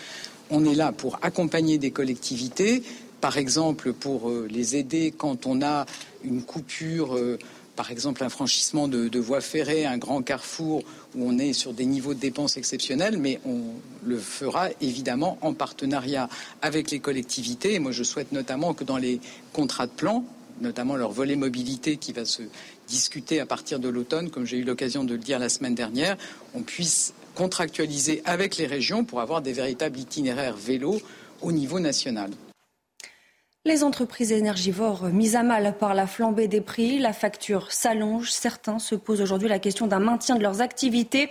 On 0.50 0.66
est 0.66 0.76
là 0.76 0.92
pour 0.92 1.18
accompagner 1.22 1.78
des 1.78 1.92
collectivités 1.92 2.84
par 3.22 3.38
exemple 3.38 3.94
pour 3.94 4.30
euh, 4.30 4.46
les 4.52 4.76
aider 4.76 5.14
quand 5.18 5.46
on 5.46 5.62
a 5.62 5.86
une 6.22 6.42
coupure, 6.42 7.16
euh, 7.16 7.40
par 7.78 7.92
exemple 7.92 8.26
un 8.26 8.30
franchissement 8.30 8.90
de, 8.90 9.20
voie 9.20 9.40
ferrée, 9.40 9.86
un 9.86 9.98
grand 9.98 10.22
carrefour 10.22 10.84
où 11.16 11.30
on 11.30 11.38
est 11.38 11.54
sur 11.54 11.72
des 11.72 11.86
niveaux 11.86 12.14
de 12.14 12.20
dépenses 12.20 12.58
exceptionnels, 12.58 13.18
mais 13.18 13.40
on 13.46 13.62
le 14.04 14.18
fera 14.18 14.68
évidemment 14.82 15.38
en 15.42 15.54
partenariat 15.54 16.28
avec 16.62 16.92
les 16.92 17.00
collectivités. 17.00 17.80
Moi, 17.80 17.94
je 17.94 18.04
souhaite 18.04 18.34
notamment 18.34 18.74
que 18.74 18.84
dans 18.84 18.98
les 18.98 19.22
contrats 19.54 19.88
de 19.88 19.94
plan, 19.94 20.26
notamment 20.60 20.98
leur 20.98 21.12
volet 21.12 21.38
mobilité 21.38 21.96
qui 21.96 22.12
va 22.12 22.26
se 22.26 22.44
discuter 22.90 23.40
à 23.40 23.46
partir 23.46 23.80
de 23.80 23.88
l'automne, 23.88 24.30
comme 24.30 24.46
j'ai 24.46 24.58
eu 24.58 24.64
l'occasion 24.64 25.04
de 25.04 25.14
le 25.14 25.20
dire 25.20 25.40
la 25.40 25.50
semaine 25.50 25.76
dernière, 25.76 26.18
on 26.54 26.62
puisse 26.62 27.14
contractualiser 27.36 28.22
avec 28.26 28.58
les 28.58 28.66
régions 28.66 29.06
pour 29.06 29.22
avoir 29.22 29.42
des 29.42 29.54
véritables 29.54 29.98
itinéraires 29.98 30.58
vélos 30.58 31.00
au 31.42 31.52
niveau 31.52 31.80
national. 31.80 32.32
Les 33.66 33.84
entreprises 33.84 34.32
énergivores 34.32 35.06
mises 35.10 35.36
à 35.36 35.44
mal 35.44 35.76
par 35.78 35.94
la 35.94 36.08
flambée 36.08 36.48
des 36.48 36.62
prix, 36.62 36.98
la 36.98 37.14
facture 37.14 37.72
s'allonge. 37.72 38.32
Certains 38.32 38.80
se 38.80 38.96
posent 38.96 39.22
aujourd'hui 39.22 39.50
la 39.50 39.60
question 39.60 39.86
d'un 39.86 40.00
maintien 40.00 40.36
de 40.36 40.42
leurs 40.42 40.62
activités. 40.62 41.30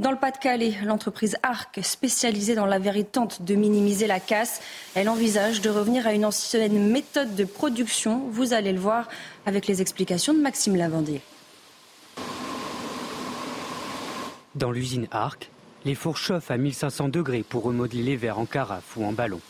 Dans 0.00 0.10
le 0.10 0.16
Pas-de-Calais, 0.16 0.76
l'entreprise 0.86 1.36
ARC, 1.42 1.80
spécialisée 1.82 2.54
dans 2.54 2.64
la 2.64 2.78
vérité, 2.78 3.10
tente 3.12 3.42
de 3.42 3.54
minimiser 3.54 4.06
la 4.06 4.18
casse. 4.18 4.62
Elle 4.94 5.10
envisage 5.10 5.60
de 5.60 5.68
revenir 5.68 6.06
à 6.06 6.14
une 6.14 6.24
ancienne 6.24 6.90
méthode 6.90 7.34
de 7.34 7.44
production. 7.44 8.22
Vous 8.30 8.54
allez 8.54 8.72
le 8.72 8.80
voir 8.80 9.10
avec 9.44 9.66
les 9.66 9.82
explications 9.82 10.32
de 10.32 10.40
Maxime 10.40 10.76
Lavandier. 10.76 11.20
Dans 14.54 14.70
l'usine 14.70 15.06
ARC, 15.10 15.50
les 15.84 15.94
fours 15.94 16.16
chauffent 16.16 16.50
à 16.50 16.56
1500 16.56 17.10
degrés 17.10 17.44
pour 17.46 17.64
remodeler 17.64 18.02
les 18.02 18.16
verres 18.16 18.38
en 18.38 18.46
carafe 18.46 18.96
ou 18.96 19.04
en 19.04 19.12
ballon. 19.12 19.40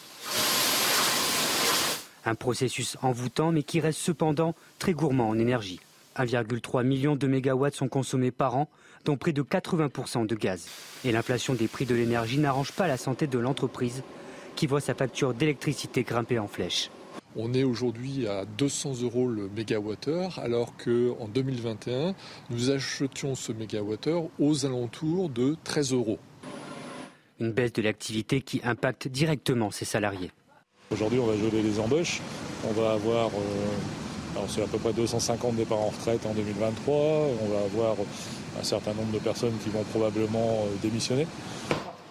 Un 2.27 2.35
processus 2.35 2.97
envoûtant 3.03 3.53
mais 3.53 3.63
qui 3.63 3.79
reste 3.79 4.01
cependant 4.01 4.57
très 4.81 4.95
gourmand 4.95 5.29
en 5.29 5.39
énergie. 5.39 5.79
1,3 6.25 6.85
million 6.85 7.17
de 7.17 7.27
mégawatts 7.27 7.75
sont 7.75 7.89
consommés 7.89 8.31
par 8.31 8.57
an, 8.57 8.69
dont 9.05 9.17
près 9.17 9.33
de 9.33 9.43
80% 9.43 10.27
de 10.27 10.35
gaz. 10.35 10.67
Et 11.05 11.13
l'inflation 11.13 11.55
des 11.55 11.69
prix 11.69 11.87
de 11.87 11.95
l'énergie 11.95 12.39
n'arrange 12.39 12.73
pas 12.73 12.87
la 12.87 12.97
santé 12.97 13.27
de 13.27 13.39
l'entreprise, 13.39 14.03
qui 14.57 14.67
voit 14.67 14.81
sa 14.81 14.95
facture 14.95 15.35
d'électricité 15.35 16.03
grimper 16.03 16.39
en 16.39 16.49
flèche. 16.49 16.91
On 17.37 17.55
est 17.55 17.63
aujourd'hui 17.63 18.27
à 18.27 18.45
200 18.45 19.03
euros 19.03 19.29
le 19.29 19.49
mégawattheure, 19.49 20.39
alors 20.41 20.75
qu'en 20.77 21.29
2021, 21.29 22.15
nous 22.51 22.71
achetions 22.71 23.35
ce 23.35 23.53
mégawattheure 23.53 24.25
aux 24.41 24.67
alentours 24.67 25.29
de 25.29 25.57
13 25.63 25.93
euros. 25.93 26.19
Une 27.39 27.53
baisse 27.53 27.73
de 27.73 27.83
l'activité 27.83 28.41
qui 28.41 28.61
impacte 28.65 29.09
directement 29.09 29.71
ses 29.71 29.85
salariés. 29.85 30.33
Aujourd'hui, 30.91 31.21
on 31.21 31.27
va 31.27 31.37
geler 31.37 31.63
les 31.63 31.79
embauches. 31.79 32.21
On 32.69 32.73
va 32.73 32.93
avoir, 32.93 33.29
euh, 33.29 33.31
c'est 34.49 34.63
à 34.63 34.67
peu 34.67 34.79
près 34.79 34.93
250 34.93 35.57
départs 35.57 35.79
en 35.79 35.89
retraite 35.89 36.27
en 36.27 36.33
2023. 36.33 36.95
On 36.95 37.49
va 37.49 37.65
avoir 37.65 37.97
un 38.59 38.63
certain 38.63 38.95
nombre 38.95 39.13
de 39.13 39.19
personnes 39.19 39.57
qui 39.63 39.71
vont 39.71 39.85
probablement 39.85 40.65
euh, 40.65 40.77
démissionner. 40.83 41.27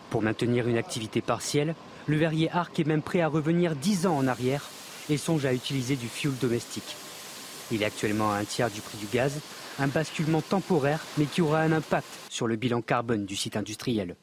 Pour 0.10 0.22
maintenir 0.22 0.68
une 0.68 0.78
activité 0.78 1.22
partielle, 1.22 1.76
le 2.08 2.18
verrier 2.18 2.50
Arc 2.52 2.80
est 2.80 2.88
même 2.88 3.02
prêt 3.02 3.22
à 3.22 3.28
revenir 3.28 3.76
10 3.76 4.08
ans 4.08 4.18
en 4.18 4.28
arrière 4.28 4.70
et 5.10 5.18
songe 5.18 5.46
à 5.46 5.54
utiliser 5.54 5.96
du 5.96 6.08
fioul 6.08 6.36
domestique. 6.42 6.96
Il 7.72 7.84
est 7.84 7.86
actuellement 7.86 8.32
à 8.32 8.38
un 8.38 8.46
tiers 8.46 8.72
du 8.72 8.82
prix 8.82 8.98
du 8.98 9.06
gaz, 9.06 9.40
un 9.80 9.88
basculement 9.88 10.42
temporaire 10.42 11.04
mais 11.18 11.26
qui 11.26 11.42
aura 11.42 11.62
un 11.62 11.72
impact 11.72 12.08
sur 12.30 12.48
le 12.48 12.56
bilan 12.56 12.82
carbone 12.82 13.26
du 13.26 13.36
site 13.36 13.58
industriel. 13.58 14.16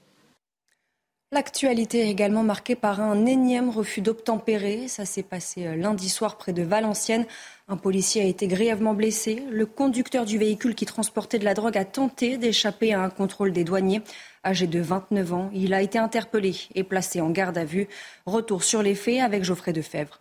L'actualité 1.33 2.07
est 2.07 2.11
également 2.11 2.45
marquée 2.45 2.77
par 2.77 3.01
un 3.01 3.27
énième 3.27 3.69
refus 3.69 4.01
d'obtempérer. 4.01 4.87
Ça 4.87 5.05
s'est 5.05 5.25
passé 5.25 5.67
euh, 5.67 5.75
lundi 5.75 6.09
soir 6.09 6.39
près 6.39 6.53
de 6.53 6.63
Valenciennes. 6.63 7.27
Un 7.67 7.77
policier 7.77 8.23
a 8.23 8.27
été 8.27 8.47
grièvement 8.47 8.95
blessé. 8.95 9.43
Le 9.51 9.67
conducteur 9.67 10.25
du 10.25 10.39
véhicule 10.39 10.77
qui 10.77 10.87
transportait 10.87 11.41
de 11.41 11.45
la 11.45 11.55
drogue 11.55 11.77
a 11.77 11.85
tenté 11.85 12.39
d'échapper 12.39 12.95
à 12.95 13.03
un 13.03 13.11
contrôle 13.11 13.53
des 13.53 13.65
douaniers. 13.65 14.03
Âgé 14.45 14.69
de 14.69 14.79
29 14.79 15.33
ans, 15.33 15.51
il 15.53 15.75
a 15.75 15.83
été 15.83 15.99
interpellé 15.99 16.55
et 16.77 16.85
placé 16.85 17.21
en 17.21 17.31
garde 17.31 17.59
à 17.59 17.65
vue. 17.65 17.89
Retour 18.25 18.63
sur 18.63 18.81
les 18.85 18.95
faits 18.95 19.21
avec 19.21 19.43
Geoffrey 19.43 19.73
Defebvre. 19.73 20.21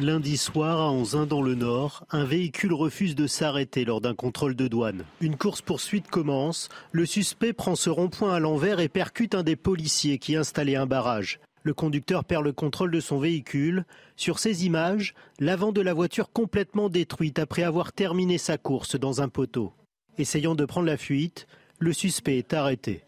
Lundi 0.00 0.36
soir, 0.36 0.80
à 0.80 0.90
Anzin 0.90 1.24
dans 1.24 1.40
le 1.40 1.54
Nord, 1.54 2.04
un 2.10 2.24
véhicule 2.24 2.72
refuse 2.72 3.14
de 3.14 3.28
s'arrêter 3.28 3.84
lors 3.84 4.00
d'un 4.00 4.14
contrôle 4.14 4.56
de 4.56 4.66
douane. 4.66 5.04
Une 5.20 5.36
course-poursuite 5.36 6.08
commence. 6.08 6.68
Le 6.90 7.06
suspect 7.06 7.52
prend 7.52 7.76
ce 7.76 7.90
rond-point 7.90 8.34
à 8.34 8.40
l'envers 8.40 8.80
et 8.80 8.88
percute 8.88 9.36
un 9.36 9.44
des 9.44 9.54
policiers 9.54 10.18
qui 10.18 10.34
installait 10.34 10.74
un 10.74 10.86
barrage. 10.86 11.38
Le 11.62 11.74
conducteur 11.74 12.24
perd 12.24 12.42
le 12.42 12.52
contrôle 12.52 12.90
de 12.90 12.98
son 12.98 13.20
véhicule. 13.20 13.84
Sur 14.16 14.40
ces 14.40 14.66
images, 14.66 15.14
l'avant 15.38 15.70
de 15.70 15.80
la 15.80 15.94
voiture 15.94 16.32
complètement 16.32 16.88
détruite 16.88 17.38
après 17.38 17.62
avoir 17.62 17.92
terminé 17.92 18.36
sa 18.36 18.58
course 18.58 18.96
dans 18.98 19.22
un 19.22 19.28
poteau. 19.28 19.72
Essayant 20.18 20.56
de 20.56 20.64
prendre 20.64 20.86
la 20.86 20.96
fuite, 20.96 21.46
le 21.78 21.92
suspect 21.92 22.38
est 22.38 22.52
arrêté. 22.52 23.04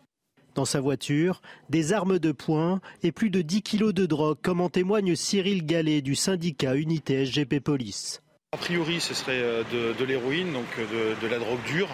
Dans 0.56 0.64
sa 0.64 0.80
voiture, 0.80 1.42
des 1.68 1.92
armes 1.92 2.18
de 2.18 2.32
poing 2.32 2.80
et 3.02 3.12
plus 3.12 3.28
de 3.28 3.42
10 3.42 3.60
kilos 3.60 3.92
de 3.92 4.06
drogue, 4.06 4.38
comme 4.42 4.62
en 4.62 4.70
témoigne 4.70 5.14
Cyril 5.14 5.66
Gallet 5.66 6.00
du 6.00 6.14
syndicat 6.14 6.76
Unité 6.76 7.26
SGP 7.26 7.60
Police. 7.60 8.22
A 8.52 8.56
priori, 8.56 9.02
ce 9.02 9.12
serait 9.12 9.32
euh, 9.34 9.64
de, 9.98 10.04
l'héroïne, 10.06 10.54
donc 10.54 10.64
euh, 10.78 11.14
de, 11.20 11.26
la 11.26 11.38
drogue 11.38 11.62
dure, 11.66 11.88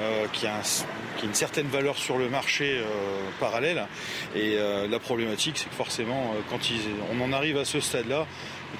euh, 0.00 0.26
qui, 0.32 0.48
a 0.48 0.60
une 1.22 1.32
certaine 1.32 1.68
valeur 1.68 1.96
sur 1.96 2.18
le 2.18 2.28
marché 2.28 2.82
parallèle. 3.38 3.86
Et 4.34 4.56
la 4.56 4.98
problématique, 4.98 5.56
c'est 5.56 5.68
que 5.68 5.74
forcément, 5.76 6.34
quand 6.50 6.58
on 7.12 7.20
en 7.20 7.32
arrive 7.32 7.56
à 7.56 7.64
ce 7.64 7.78
stade-là, 7.78 8.26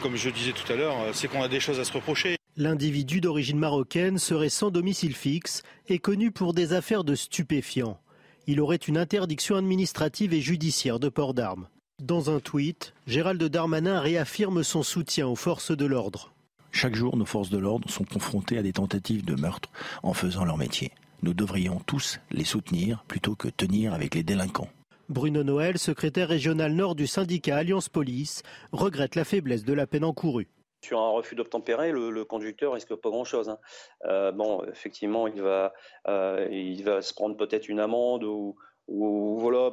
comme 0.02 0.16
je 0.16 0.30
disais 0.30 0.52
tout 0.52 0.72
à 0.72 0.74
l'heure, 0.74 0.96
c'est 1.12 1.28
qu'on 1.28 1.42
a 1.42 1.48
des 1.48 1.60
choses 1.60 1.78
à 1.78 1.84
se 1.84 1.92
reprocher. 1.92 2.36
L'individu 2.56 3.20
d'origine 3.20 3.58
marocaine 3.58 4.18
serait 4.18 4.48
sans 4.48 4.70
domicile 4.70 5.14
fixe 5.14 5.62
et 5.88 6.00
connu 6.00 6.32
pour 6.32 6.54
des 6.54 6.72
affaires 6.72 7.04
de 7.04 7.14
stupéfiants 7.14 8.00
il 8.48 8.62
aurait 8.62 8.76
une 8.76 8.96
interdiction 8.96 9.56
administrative 9.56 10.32
et 10.32 10.40
judiciaire 10.40 10.98
de 10.98 11.10
port 11.10 11.34
d'armes. 11.34 11.68
Dans 12.02 12.34
un 12.34 12.40
tweet, 12.40 12.94
Gérald 13.06 13.42
Darmanin 13.42 14.00
réaffirme 14.00 14.64
son 14.64 14.82
soutien 14.82 15.28
aux 15.28 15.36
forces 15.36 15.76
de 15.76 15.84
l'ordre. 15.84 16.32
Chaque 16.72 16.94
jour, 16.94 17.18
nos 17.18 17.26
forces 17.26 17.50
de 17.50 17.58
l'ordre 17.58 17.90
sont 17.90 18.04
confrontées 18.04 18.56
à 18.56 18.62
des 18.62 18.72
tentatives 18.72 19.24
de 19.24 19.34
meurtre 19.34 19.68
en 20.02 20.14
faisant 20.14 20.46
leur 20.46 20.56
métier. 20.56 20.92
Nous 21.22 21.34
devrions 21.34 21.82
tous 21.84 22.20
les 22.30 22.44
soutenir 22.44 23.04
plutôt 23.06 23.34
que 23.34 23.48
tenir 23.48 23.92
avec 23.92 24.14
les 24.14 24.22
délinquants. 24.22 24.70
Bruno 25.10 25.44
Noël, 25.44 25.78
secrétaire 25.78 26.28
régional 26.28 26.72
nord 26.72 26.94
du 26.94 27.06
syndicat 27.06 27.56
Alliance 27.56 27.90
Police, 27.90 28.42
regrette 28.72 29.14
la 29.14 29.24
faiblesse 29.24 29.64
de 29.64 29.74
la 29.74 29.86
peine 29.86 30.04
encourue. 30.04 30.48
Sur 30.80 31.00
un 31.00 31.10
refus 31.10 31.34
d'obtempérer, 31.34 31.90
le, 31.90 32.24
conducteur 32.24 32.74
risque 32.74 32.94
pas 32.94 33.10
grand-chose. 33.10 33.48
Hein. 33.48 33.58
Euh, 34.04 34.32
bon, 34.32 34.64
effectivement, 34.64 35.26
il 35.26 35.42
va, 35.42 35.72
euh, 36.06 36.46
il 36.50 36.84
va 36.84 37.02
se 37.02 37.12
prendre 37.14 37.36
peut-être 37.36 37.68
une 37.68 37.80
amende 37.80 38.24
ou, 38.24 38.56
voilà, 38.86 39.70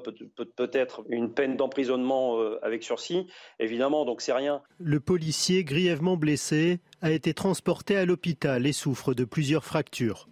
peut-être 0.58 1.06
une 1.10 1.34
peine 1.34 1.56
d'emprisonnement 1.56 2.40
euh, 2.40 2.60
avec 2.64 2.84
sursis, 2.84 3.28
évidemment, 3.60 4.04
donc 4.04 4.22
c'est 4.22 4.34
rien. 4.34 4.62
Le 4.80 5.00
policier, 5.00 5.64
grièvement 5.64 6.18
blessé, 6.18 6.80
a 7.02 7.12
été 7.12 7.34
transporté 7.34 7.96
à 7.96 8.06
l'hôpital 8.06 8.66
et 8.66 8.74
souffre 8.74 9.14
de 9.14 9.24
plusieurs 9.24 9.64
fractures. 9.64 10.28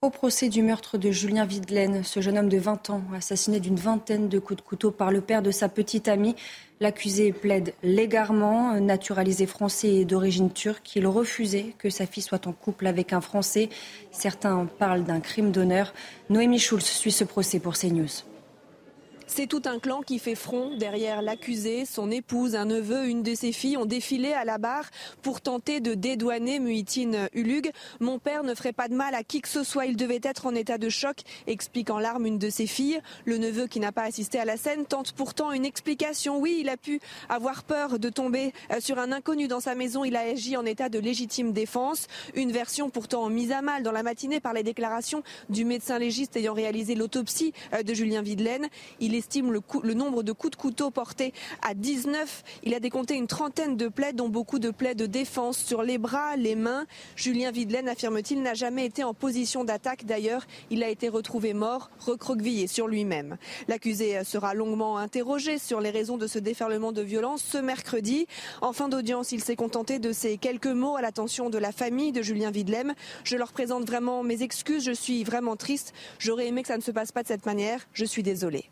Au 0.00 0.10
procès 0.10 0.48
du 0.48 0.62
meurtre 0.62 0.96
de 0.96 1.10
Julien 1.10 1.44
Videlaine, 1.44 2.04
ce 2.04 2.20
jeune 2.20 2.38
homme 2.38 2.48
de 2.48 2.56
20 2.56 2.90
ans, 2.90 3.02
assassiné 3.16 3.58
d'une 3.58 3.74
vingtaine 3.74 4.28
de 4.28 4.38
coups 4.38 4.58
de 4.58 4.64
couteau 4.64 4.92
par 4.92 5.10
le 5.10 5.20
père 5.20 5.42
de 5.42 5.50
sa 5.50 5.68
petite 5.68 6.06
amie, 6.06 6.36
l'accusé 6.78 7.32
plaide 7.32 7.74
légalement, 7.82 8.78
naturalisé 8.78 9.46
français 9.46 9.88
et 9.88 10.04
d'origine 10.04 10.52
turque. 10.52 10.94
Il 10.94 11.08
refusait 11.08 11.74
que 11.78 11.90
sa 11.90 12.06
fille 12.06 12.22
soit 12.22 12.46
en 12.46 12.52
couple 12.52 12.86
avec 12.86 13.12
un 13.12 13.20
Français. 13.20 13.70
Certains 14.12 14.66
parlent 14.66 15.02
d'un 15.02 15.18
crime 15.18 15.50
d'honneur. 15.50 15.92
Noémie 16.30 16.60
Schulz 16.60 16.84
suit 16.84 17.10
ce 17.10 17.24
procès 17.24 17.58
pour 17.58 17.76
CNews. 17.76 18.22
C'est 19.30 19.46
tout 19.46 19.62
un 19.66 19.78
clan 19.78 20.00
qui 20.00 20.18
fait 20.18 20.34
front 20.34 20.74
derrière 20.76 21.20
l'accusé. 21.20 21.84
Son 21.84 22.10
épouse, 22.10 22.56
un 22.56 22.64
neveu, 22.64 23.06
une 23.06 23.22
de 23.22 23.34
ses 23.34 23.52
filles 23.52 23.76
ont 23.76 23.84
défilé 23.84 24.32
à 24.32 24.44
la 24.44 24.56
barre 24.56 24.86
pour 25.22 25.42
tenter 25.42 25.80
de 25.80 25.92
dédouaner 25.94 26.58
Muitine 26.58 27.28
Ulug. 27.34 27.70
Mon 28.00 28.18
père 28.18 28.42
ne 28.42 28.54
ferait 28.54 28.72
pas 28.72 28.88
de 28.88 28.94
mal 28.94 29.14
à 29.14 29.22
qui 29.22 29.42
que 29.42 29.48
ce 29.48 29.62
soit. 29.62 29.84
Il 29.84 29.96
devait 29.96 30.20
être 30.22 30.46
en 30.46 30.54
état 30.54 30.78
de 30.78 30.88
choc, 30.88 31.18
explique 31.46 31.90
en 31.90 31.98
larmes 31.98 32.26
une 32.26 32.38
de 32.38 32.48
ses 32.48 32.66
filles. 32.66 33.00
Le 33.26 33.36
neveu 33.36 33.66
qui 33.66 33.80
n'a 33.80 33.92
pas 33.92 34.04
assisté 34.04 34.40
à 34.40 34.46
la 34.46 34.56
scène 34.56 34.86
tente 34.86 35.12
pourtant 35.12 35.52
une 35.52 35.66
explication. 35.66 36.38
Oui, 36.38 36.56
il 36.60 36.68
a 36.70 36.78
pu 36.78 36.98
avoir 37.28 37.64
peur 37.64 37.98
de 37.98 38.08
tomber 38.08 38.52
euh, 38.72 38.80
sur 38.80 38.98
un 38.98 39.12
inconnu 39.12 39.46
dans 39.46 39.60
sa 39.60 39.74
maison. 39.74 40.04
Il 40.04 40.16
a 40.16 40.20
agi 40.20 40.56
en 40.56 40.64
état 40.64 40.88
de 40.88 40.98
légitime 40.98 41.52
défense. 41.52 42.06
Une 42.34 42.50
version 42.50 42.88
pourtant 42.88 43.28
mise 43.28 43.52
à 43.52 43.60
mal 43.60 43.82
dans 43.82 43.92
la 43.92 44.02
matinée 44.02 44.40
par 44.40 44.54
les 44.54 44.62
déclarations 44.62 45.22
du 45.50 45.66
médecin 45.66 45.98
légiste 45.98 46.34
ayant 46.36 46.54
réalisé 46.54 46.94
l'autopsie 46.94 47.52
euh, 47.74 47.82
de 47.82 47.92
Julien 47.92 48.22
Videlaine. 48.22 48.68
Estime 49.18 49.52
le, 49.52 49.94
nombre 49.94 50.22
de 50.22 50.32
coups 50.32 50.52
de 50.52 50.56
couteau 50.56 50.90
portés 50.90 51.32
à 51.62 51.74
19. 51.74 52.44
Il 52.62 52.74
a 52.74 52.80
décompté 52.80 53.14
une 53.14 53.26
trentaine 53.26 53.76
de 53.76 53.88
plaies, 53.88 54.12
dont 54.12 54.28
beaucoup 54.28 54.58
de 54.58 54.70
plaies 54.70 54.94
de 54.94 55.06
défense 55.06 55.58
sur 55.58 55.82
les 55.82 55.98
bras, 55.98 56.36
les 56.36 56.54
mains. 56.54 56.86
Julien 57.16 57.50
Videlaine, 57.50 57.88
affirme-t-il, 57.88 58.42
n'a 58.42 58.54
jamais 58.54 58.86
été 58.86 59.04
en 59.04 59.14
position 59.14 59.64
d'attaque. 59.64 60.04
D'ailleurs, 60.04 60.46
il 60.70 60.82
a 60.82 60.88
été 60.88 61.08
retrouvé 61.08 61.54
mort, 61.54 61.90
recroquevillé 61.98 62.66
sur 62.66 62.88
lui-même. 62.88 63.36
L'accusé 63.68 64.24
sera 64.24 64.54
longuement 64.54 64.98
interrogé 64.98 65.58
sur 65.58 65.80
les 65.80 65.90
raisons 65.90 66.16
de 66.16 66.26
ce 66.26 66.38
déferlement 66.38 66.92
de 66.92 67.02
violence 67.02 67.42
ce 67.42 67.58
mercredi. 67.58 68.26
En 68.60 68.72
fin 68.72 68.88
d'audience, 68.88 69.32
il 69.32 69.42
s'est 69.42 69.56
contenté 69.56 69.98
de 69.98 70.12
ces 70.12 70.38
quelques 70.38 70.66
mots 70.66 70.96
à 70.96 71.02
l'attention 71.02 71.50
de 71.50 71.58
la 71.58 71.72
famille 71.72 72.12
de 72.12 72.22
Julien 72.22 72.50
Videlaine. 72.50 72.94
Je 73.24 73.36
leur 73.36 73.52
présente 73.52 73.84
vraiment 73.84 74.22
mes 74.22 74.42
excuses. 74.42 74.84
Je 74.84 74.92
suis 74.92 75.24
vraiment 75.24 75.56
triste. 75.56 75.92
J'aurais 76.18 76.46
aimé 76.46 76.62
que 76.62 76.68
ça 76.68 76.76
ne 76.76 76.82
se 76.82 76.90
passe 76.90 77.12
pas 77.12 77.22
de 77.22 77.28
cette 77.28 77.46
manière. 77.46 77.86
Je 77.92 78.04
suis 78.04 78.22
désolée. 78.22 78.70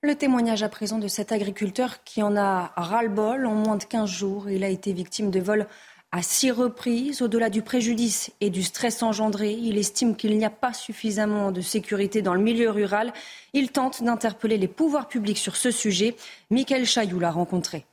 Le 0.00 0.14
témoignage 0.14 0.62
à 0.62 0.68
présent 0.68 0.98
de 0.98 1.08
cet 1.08 1.32
agriculteur 1.32 2.04
qui 2.04 2.22
en 2.22 2.36
a 2.36 2.72
ras-le-bol 2.76 3.46
en 3.46 3.54
moins 3.54 3.74
de 3.74 3.82
15 3.82 4.08
jours. 4.08 4.48
Il 4.48 4.62
a 4.62 4.68
été 4.68 4.92
victime 4.92 5.32
de 5.32 5.40
vols 5.40 5.66
à 6.12 6.22
six 6.22 6.52
reprises. 6.52 7.20
Au-delà 7.20 7.50
du 7.50 7.62
préjudice 7.62 8.30
et 8.40 8.48
du 8.48 8.62
stress 8.62 9.02
engendré, 9.02 9.54
il 9.54 9.76
estime 9.76 10.14
qu'il 10.14 10.38
n'y 10.38 10.44
a 10.44 10.50
pas 10.50 10.72
suffisamment 10.72 11.50
de 11.50 11.60
sécurité 11.60 12.22
dans 12.22 12.34
le 12.34 12.40
milieu 12.40 12.70
rural. 12.70 13.12
Il 13.54 13.72
tente 13.72 14.04
d'interpeller 14.04 14.56
les 14.56 14.68
pouvoirs 14.68 15.08
publics 15.08 15.36
sur 15.36 15.56
ce 15.56 15.72
sujet. 15.72 16.14
Michael 16.50 16.86
Chailloux 16.86 17.18
l'a 17.18 17.32
rencontré. 17.32 17.84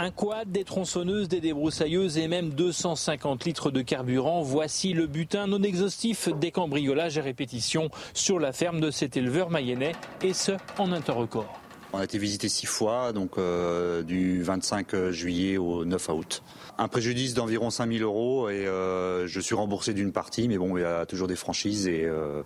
Un 0.00 0.12
quad, 0.12 0.52
des 0.52 0.62
tronçonneuses, 0.62 1.26
des 1.26 1.40
débroussailleuses 1.40 2.18
et 2.18 2.28
même 2.28 2.50
250 2.50 3.44
litres 3.44 3.72
de 3.72 3.82
carburant. 3.82 4.42
Voici 4.42 4.92
le 4.92 5.08
butin 5.08 5.48
non 5.48 5.60
exhaustif 5.64 6.28
des 6.28 6.52
cambriolages 6.52 7.18
et 7.18 7.20
répétitions 7.20 7.90
sur 8.14 8.38
la 8.38 8.52
ferme 8.52 8.78
de 8.78 8.92
cet 8.92 9.16
éleveur 9.16 9.50
mayennais, 9.50 9.96
et 10.22 10.34
ce, 10.34 10.52
en 10.78 10.92
un 10.92 11.00
temps 11.00 11.16
record. 11.16 11.60
On 11.92 11.98
a 11.98 12.04
été 12.04 12.16
visité 12.16 12.48
six 12.48 12.66
fois, 12.66 13.12
donc 13.12 13.38
euh, 13.38 14.04
du 14.04 14.40
25 14.40 15.10
juillet 15.10 15.56
au 15.56 15.84
9 15.84 16.08
août. 16.10 16.42
Un 16.78 16.86
préjudice 16.86 17.34
d'environ 17.34 17.70
5000 17.70 18.02
euros 18.04 18.48
et 18.50 18.68
euh, 18.68 19.26
je 19.26 19.40
suis 19.40 19.56
remboursé 19.56 19.94
d'une 19.94 20.12
partie, 20.12 20.46
mais 20.46 20.58
bon, 20.58 20.76
il 20.76 20.82
y 20.82 20.84
a 20.84 21.06
toujours 21.06 21.26
des 21.26 21.34
franchises 21.34 21.88
et 21.88 22.04
euh, 22.04 22.42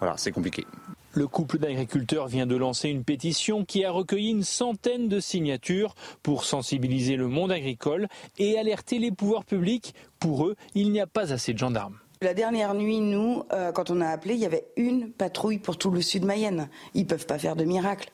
voilà, 0.00 0.16
c'est 0.16 0.32
compliqué. 0.32 0.66
Le 1.16 1.26
couple 1.26 1.58
d'agriculteurs 1.58 2.26
vient 2.26 2.44
de 2.44 2.56
lancer 2.56 2.90
une 2.90 3.02
pétition 3.02 3.64
qui 3.64 3.86
a 3.86 3.90
recueilli 3.90 4.32
une 4.32 4.42
centaine 4.42 5.08
de 5.08 5.18
signatures 5.18 5.94
pour 6.22 6.44
sensibiliser 6.44 7.16
le 7.16 7.26
monde 7.26 7.50
agricole 7.50 8.06
et 8.38 8.58
alerter 8.58 8.98
les 8.98 9.10
pouvoirs 9.10 9.46
publics. 9.46 9.94
Pour 10.20 10.46
eux, 10.46 10.56
il 10.74 10.92
n'y 10.92 11.00
a 11.00 11.06
pas 11.06 11.32
assez 11.32 11.54
de 11.54 11.58
gendarmes. 11.58 11.96
La 12.20 12.34
dernière 12.34 12.74
nuit, 12.74 13.00
nous, 13.00 13.44
euh, 13.54 13.72
quand 13.72 13.90
on 13.90 14.02
a 14.02 14.08
appelé, 14.08 14.34
il 14.34 14.40
y 14.40 14.44
avait 14.44 14.66
une 14.76 15.10
patrouille 15.10 15.56
pour 15.56 15.78
tout 15.78 15.90
le 15.90 16.02
sud 16.02 16.26
Mayenne. 16.26 16.68
Ils 16.92 17.04
ne 17.04 17.08
peuvent 17.08 17.24
pas 17.24 17.38
faire 17.38 17.56
de 17.56 17.64
miracle. 17.64 18.12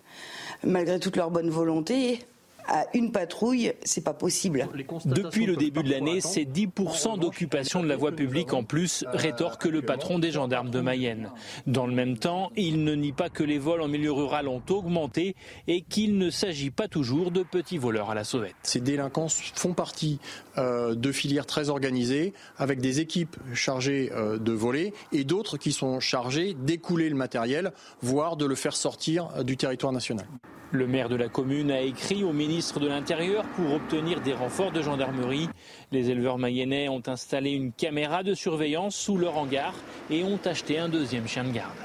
Malgré 0.63 1.01
toute 1.01 1.17
leur 1.17 1.33
bonne 1.33 1.51
volonté, 1.51 2.21
à 2.67 2.87
une 2.95 3.13
patrouille, 3.13 3.73
c'est 3.85 4.05
pas 4.05 4.15
possible. 4.15 4.69
Depuis 5.05 5.47
le 5.47 5.57
début 5.57 5.83
de 5.83 5.91
l'année, 5.91 6.21
c'est 6.21 6.45
10% 6.45 7.19
d'occupation 7.19 7.83
de 7.83 7.89
la 7.89 7.97
voie 7.97 8.13
publique 8.13 8.53
en 8.53 8.65
plus, 8.65 9.05
rétorque 9.13 9.65
le 9.65 9.83
patron 9.83 10.19
des 10.19 10.31
gendarmes 10.31 10.71
de 10.71 10.81
Mayenne. 10.81 11.31
Dans 11.67 11.87
le 11.87 11.95
même 11.95 12.19
temps, 12.19 12.51
il 12.57 12.85
ne 12.85 12.95
nie 12.95 13.13
pas 13.13 13.29
que 13.29 13.43
les 13.43 13.59
vols 13.59 13.83
en 13.83 13.89
milieu 13.89 14.13
rural 14.13 14.49
ont 14.49 14.63
augmenté 14.71 15.35
et 15.69 15.83
qu'il 15.83 16.19
ne 16.19 16.31
s'agit 16.31 16.71
pas 16.71 16.89
toujours 16.89 17.31
de 17.31 17.43
petits 17.43 17.79
voleurs 17.79 18.11
à 18.11 18.15
la 18.15 18.25
sauvette. 18.25 18.55
Ces 18.63 18.81
délinquants 18.81 19.29
font 19.29 19.75
partie 19.75 20.19
euh, 20.59 20.95
de 20.95 21.13
filières 21.13 21.47
très 21.47 21.69
organisées, 21.69 22.33
avec 22.59 22.81
des 22.81 23.01
équipes 23.01 23.37
chargées 23.55 24.11
euh, 24.13 24.39
de 24.39 24.53
voler 24.53 24.93
et 25.13 25.25
d'autres 25.25 25.57
qui 25.57 25.73
sont 25.73 26.01
chargées 26.01 26.55
d'écouler 26.55 27.09
le 27.09 27.17
matériel, 27.17 27.73
voire 28.01 28.37
de 28.37 28.47
le 28.47 28.55
faire 28.55 28.77
sortir 28.77 29.29
euh, 29.37 29.43
du 29.43 29.57
territoire 29.57 29.93
national. 29.93 30.27
Le 30.73 30.87
maire 30.87 31.11
de 31.11 31.17
la 31.17 31.29
commune 31.29 31.71
a 31.71 31.83
écrit 31.83 32.25
au 32.25 32.33
ministre 32.33 32.81
de 32.81 32.89
l'Intérieur 32.89 33.45
pour 33.57 33.75
obtenir 33.75 34.23
des 34.23 34.33
renforts 34.33 34.73
de 34.73 34.81
gendarmerie. 34.81 35.51
Les 35.91 36.09
éleveurs 36.09 36.39
mayennais 36.39 36.89
ont 36.89 37.03
installé 37.09 37.51
une 37.51 37.73
caméra 37.73 38.23
de 38.23 38.33
surveillance 38.33 38.97
sous 38.97 39.19
leur 39.19 39.37
hangar 39.37 39.75
et 40.11 40.25
ont 40.25 40.41
acheté 40.47 40.79
un 40.79 40.89
deuxième 40.89 41.29
chien 41.29 41.45
de 41.45 41.53
garde. 41.53 41.77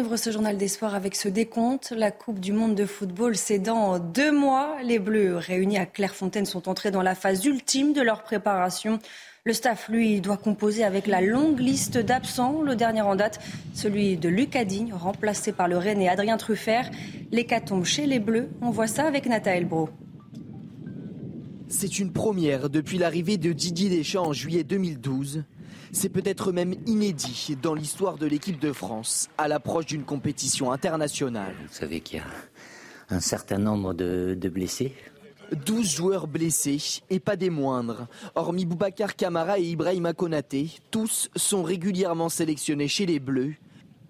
Ouvre 0.00 0.16
ce 0.16 0.30
journal 0.30 0.56
d'espoir 0.56 0.94
avec 0.94 1.14
ce 1.14 1.28
décompte. 1.28 1.92
La 1.94 2.10
Coupe 2.10 2.40
du 2.40 2.52
Monde 2.52 2.74
de 2.74 2.86
football, 2.86 3.36
c'est 3.36 3.58
dans 3.58 3.98
deux 3.98 4.32
mois. 4.32 4.76
Les 4.82 4.98
Bleus 4.98 5.36
réunis 5.36 5.78
à 5.78 5.84
Clairefontaine 5.84 6.46
sont 6.46 6.68
entrés 6.68 6.90
dans 6.90 7.02
la 7.02 7.14
phase 7.14 7.44
ultime 7.44 7.92
de 7.92 8.00
leur 8.00 8.22
préparation. 8.22 8.98
Le 9.44 9.52
staff, 9.52 9.88
lui, 9.88 10.20
doit 10.20 10.38
composer 10.38 10.84
avec 10.84 11.06
la 11.06 11.20
longue 11.20 11.60
liste 11.60 11.98
d'absents. 11.98 12.62
Le 12.62 12.76
dernier 12.76 13.02
en 13.02 13.14
date, 13.14 13.40
celui 13.74 14.16
de 14.16 14.28
Lucas 14.28 14.64
Digne, 14.64 14.92
remplacé 14.94 15.52
par 15.52 15.68
le 15.68 15.76
Rennais 15.76 16.08
Adrien 16.08 16.38
Truffert. 16.38 16.90
L'hécatombe 17.30 17.84
chez 17.84 18.06
les 18.06 18.20
Bleus, 18.20 18.48
on 18.62 18.70
voit 18.70 18.86
ça 18.86 19.06
avec 19.06 19.26
Nathalie 19.26 19.66
Bro. 19.66 19.90
C'est 21.68 21.98
une 21.98 22.12
première 22.12 22.70
depuis 22.70 22.98
l'arrivée 22.98 23.36
de 23.36 23.52
Didier 23.52 23.90
Deschamps 23.90 24.26
en 24.26 24.32
juillet 24.32 24.64
2012. 24.64 25.44
C'est 25.92 26.08
peut-être 26.08 26.52
même 26.52 26.74
inédit 26.86 27.56
dans 27.60 27.74
l'histoire 27.74 28.16
de 28.18 28.26
l'équipe 28.26 28.58
de 28.58 28.72
France 28.72 29.28
à 29.38 29.48
l'approche 29.48 29.86
d'une 29.86 30.04
compétition 30.04 30.72
internationale. 30.72 31.54
Vous 31.68 31.74
savez 31.74 32.00
qu'il 32.00 32.18
y 32.18 32.20
a 32.20 32.26
un 33.10 33.20
certain 33.20 33.58
nombre 33.58 33.94
de, 33.94 34.36
de 34.38 34.48
blessés. 34.48 34.94
12 35.66 35.88
joueurs 35.88 36.26
blessés 36.28 37.00
et 37.10 37.18
pas 37.18 37.36
des 37.36 37.50
moindres. 37.50 38.06
Hormis 38.34 38.66
Boubacar 38.66 39.16
Kamara 39.16 39.58
et 39.58 39.64
Ibrahima 39.64 40.12
Konaté, 40.12 40.70
tous 40.90 41.28
sont 41.34 41.62
régulièrement 41.62 42.28
sélectionnés 42.28 42.88
chez 42.88 43.06
les 43.06 43.18
Bleus. 43.18 43.54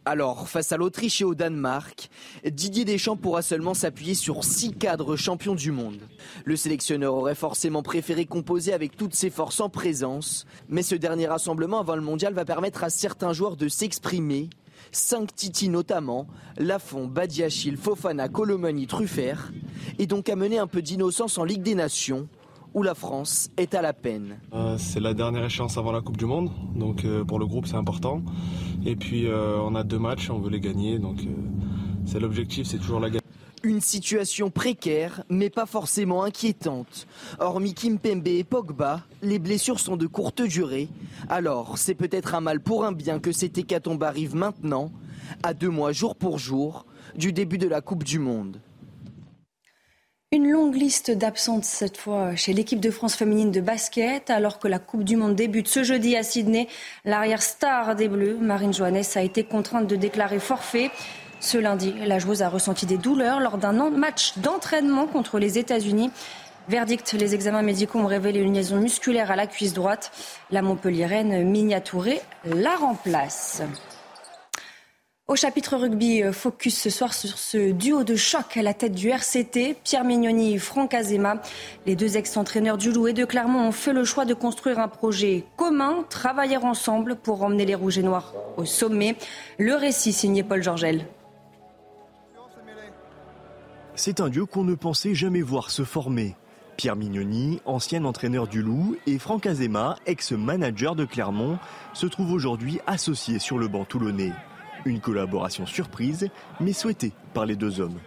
Alors, 0.07 0.49
face 0.49 0.73
à 0.73 0.79
l'Autriche 0.79 1.21
et 1.21 1.25
au 1.25 1.35
Danemark, 1.35 2.09
Didier 2.45 2.87
Deschamps 2.87 3.19
pourra 3.19 3.43
seulement 3.43 3.75
s'appuyer 3.75 4.15
sur 4.15 4.45
six 4.45 4.73
cadres 4.73 5.15
champions 5.15 5.55
du 5.55 5.73
monde. 5.73 6.01
Le 6.45 6.57
sélectionneur 6.57 7.15
aurait 7.15 7.35
forcément 7.35 7.83
préféré 7.83 8.25
composer 8.25 8.73
avec 8.73 8.97
toutes 8.97 9.15
ses 9.15 9.29
forces 9.29 9.61
en 9.61 9.69
présence, 9.69 10.47
mais 10.71 10.83
ce 10.83 10.95
dernier 10.95 11.27
rassemblement 11.27 11.81
avant 11.81 11.97
le 11.97 12.03
mondial 12.03 12.33
va 12.33 12.47
permettre 12.47 12.83
à 12.83 12.89
certains 12.89 13.35
joueurs 13.35 13.57
de 13.57 13.69
s'exprimer 13.69 14.49
5 14.93 15.35
Titi 15.35 15.69
notamment, 15.69 16.27
Lafont, 16.57 17.07
Badiachil, 17.07 17.77
Fofana, 17.77 18.29
Colomani, 18.29 18.87
Truffert, 18.87 19.53
et 19.99 20.07
donc 20.07 20.31
amener 20.31 20.59
un 20.59 20.67
peu 20.67 20.81
d'innocence 20.81 21.37
en 21.37 21.45
Ligue 21.45 21.63
des 21.63 21.75
Nations, 21.75 22.27
où 22.75 22.83
la 22.83 22.95
France 22.95 23.51
est 23.57 23.75
à 23.75 23.83
la 23.83 23.93
peine. 23.93 24.39
Euh, 24.53 24.77
c'est 24.79 25.01
la 25.01 25.15
dernière 25.15 25.45
échéance 25.45 25.77
avant 25.77 25.93
la 25.93 26.01
Coupe 26.01 26.17
du 26.17 26.27
Monde, 26.27 26.51
donc 26.75 27.05
euh, 27.05 27.25
pour 27.25 27.39
le 27.39 27.47
groupe 27.47 27.67
c'est 27.67 27.77
important. 27.77 28.23
Et 28.85 28.97
puis 28.97 29.27
euh, 29.27 29.59
on 29.61 29.75
a 29.75 29.83
deux 29.83 29.99
matchs, 29.99 30.31
on 30.31 30.39
veut 30.39 30.51
les 30.51 30.61
gagner, 30.61 30.99
donc 30.99 31.19
c'est 32.07 32.21
l'objectif, 32.21 32.67
c'est 32.67 32.79
toujours 32.79 33.01
la 33.01 33.11
gagne. 33.11 33.21
Une 33.63 33.83
situation 33.83 34.49
précaire, 34.49 35.23
mais 35.29 35.51
pas 35.51 35.67
forcément 35.67 36.23
inquiétante. 36.23 37.07
Hormis 37.41 37.75
Kimpembe 37.75 38.27
et 38.27 38.43
Pogba, 38.43 39.03
les 39.21 39.39
blessures 39.39 39.81
sont 39.81 39.99
de 39.99 40.07
courte 40.07 40.41
durée. 40.41 40.89
Alors, 41.29 41.77
c'est 41.77 41.95
peut-être 41.95 42.35
un 42.35 42.41
mal 42.41 42.61
pour 42.61 42.87
un 42.87 42.93
bien 42.93 43.19
que 43.19 43.33
cet 43.33 43.59
hécatombe 43.59 44.03
arrive 44.03 44.35
maintenant, 44.35 44.91
à 45.43 45.53
deux 45.53 45.69
mois 45.69 45.93
jour 45.93 46.17
pour 46.17 46.39
jour, 46.39 46.87
du 47.17 47.35
début 47.35 47.59
de 47.59 47.69
la 47.69 47.83
Coupe 47.83 48.03
du 48.03 48.19
Monde. 48.19 48.63
Une 50.33 50.49
longue 50.49 50.77
liste 50.77 51.11
d'absentes 51.11 51.65
cette 51.65 51.97
fois 51.97 52.37
chez 52.37 52.53
l'équipe 52.53 52.79
de 52.79 52.93
France 52.93 53.17
féminine 53.17 53.51
de 53.51 53.61
basket. 53.61 54.31
Alors 54.31 54.61
que 54.61 54.69
la 54.69 54.79
Coupe 54.79 55.03
du 55.03 55.17
Monde 55.17 55.35
débute 55.35 55.67
ce 55.67 55.83
jeudi 55.83 56.17
à 56.17 56.23
Sydney, 56.23 56.69
l'arrière 57.05 57.43
star 57.43 57.97
des 57.97 58.07
Bleus, 58.07 58.39
Marine 58.41 58.73
Johannes, 58.73 59.03
a 59.17 59.23
été 59.23 59.43
contrainte 59.43 59.89
de 59.89 59.97
déclarer 59.97 60.39
forfait. 60.39 60.93
Ce 61.41 61.59
lundi, 61.59 61.95
la 62.07 62.21
joueuse 62.21 62.43
a 62.43 62.49
ressenti 62.49 62.87
des 62.87 62.97
douleurs 62.97 63.41
lors 63.41 63.59
d'un 63.59 63.91
match 63.91 64.39
d'entraînement 64.39 65.09
contre 65.09 65.41
les 65.41 65.59
États-Unis. 65.59 66.13
Verdict, 66.69 67.13
les 67.15 67.35
examens 67.35 67.63
médicaux 67.63 67.99
ont 67.99 68.07
révélé 68.07 68.39
une 68.39 68.55
liaison 68.55 68.77
musculaire 68.77 69.33
à 69.33 69.37
la 69.37 69.49
cuisse 69.49 69.73
droite. 69.73 70.13
La 70.53 70.63
Montpelliéraine 70.63 71.43
miniaturée 71.43 72.21
la 72.45 72.77
remplace. 72.77 73.63
Au 75.31 75.37
chapitre 75.37 75.77
rugby, 75.77 76.25
euh, 76.25 76.33
focus 76.33 76.77
ce 76.77 76.91
soir 76.91 77.15
sur 77.15 77.39
ce 77.39 77.71
duo 77.71 78.03
de 78.03 78.17
choc 78.17 78.57
à 78.57 78.63
la 78.63 78.75
tête 78.75 78.95
du 78.95 79.11
RCT, 79.11 79.77
Pierre 79.85 80.03
Mignoni 80.03 80.55
et 80.55 80.59
Franck 80.59 80.93
Azema. 80.93 81.41
Les 81.87 81.95
deux 81.95 82.17
ex-entraîneurs 82.17 82.77
du 82.77 82.91
Loup 82.91 83.07
et 83.07 83.13
de 83.13 83.25
Clermont 83.25 83.69
ont 83.69 83.71
fait 83.71 83.93
le 83.93 84.03
choix 84.03 84.25
de 84.25 84.35
construire 84.35 84.81
un 84.81 84.89
projet 84.89 85.45
commun, 85.57 86.05
travailler 86.11 86.57
ensemble 86.57 87.15
pour 87.15 87.45
emmener 87.45 87.65
les 87.65 87.77
Rouges 87.77 87.99
et 87.99 88.03
Noirs 88.03 88.35
au 88.57 88.65
sommet. 88.65 89.15
Le 89.57 89.77
récit 89.77 90.13
signé 90.13 90.43
Paul 90.43 90.65
Georgel. 90.65 91.07
C'est 93.95 94.19
un 94.19 94.31
duo 94.31 94.47
qu'on 94.47 94.65
ne 94.65 94.75
pensait 94.75 95.15
jamais 95.15 95.43
voir 95.43 95.71
se 95.71 95.85
former. 95.85 96.35
Pierre 96.77 96.97
Mignoni, 96.97 97.61
ancien 97.67 98.05
entraîneur 98.05 98.49
du 98.49 98.63
Loup, 98.63 98.97
et 99.07 99.21
Franck 99.21 99.47
Azema, 99.47 99.95
ex-manager 100.07 100.97
de 100.97 101.05
Clermont, 101.05 101.61
se 101.93 102.07
trouvent 102.07 102.33
aujourd'hui 102.33 102.81
associés 102.89 103.39
sur 103.39 103.59
le 103.59 103.69
banc 103.69 103.85
toulonnais. 103.85 104.33
Une 104.85 105.01
collaboration 105.01 105.67
surprise, 105.67 106.29
mais 106.61 106.73
souhaitée 106.73 107.13
par 107.35 107.47
les 107.47 107.57
deux 107.57 107.81
hommes. 107.81 108.01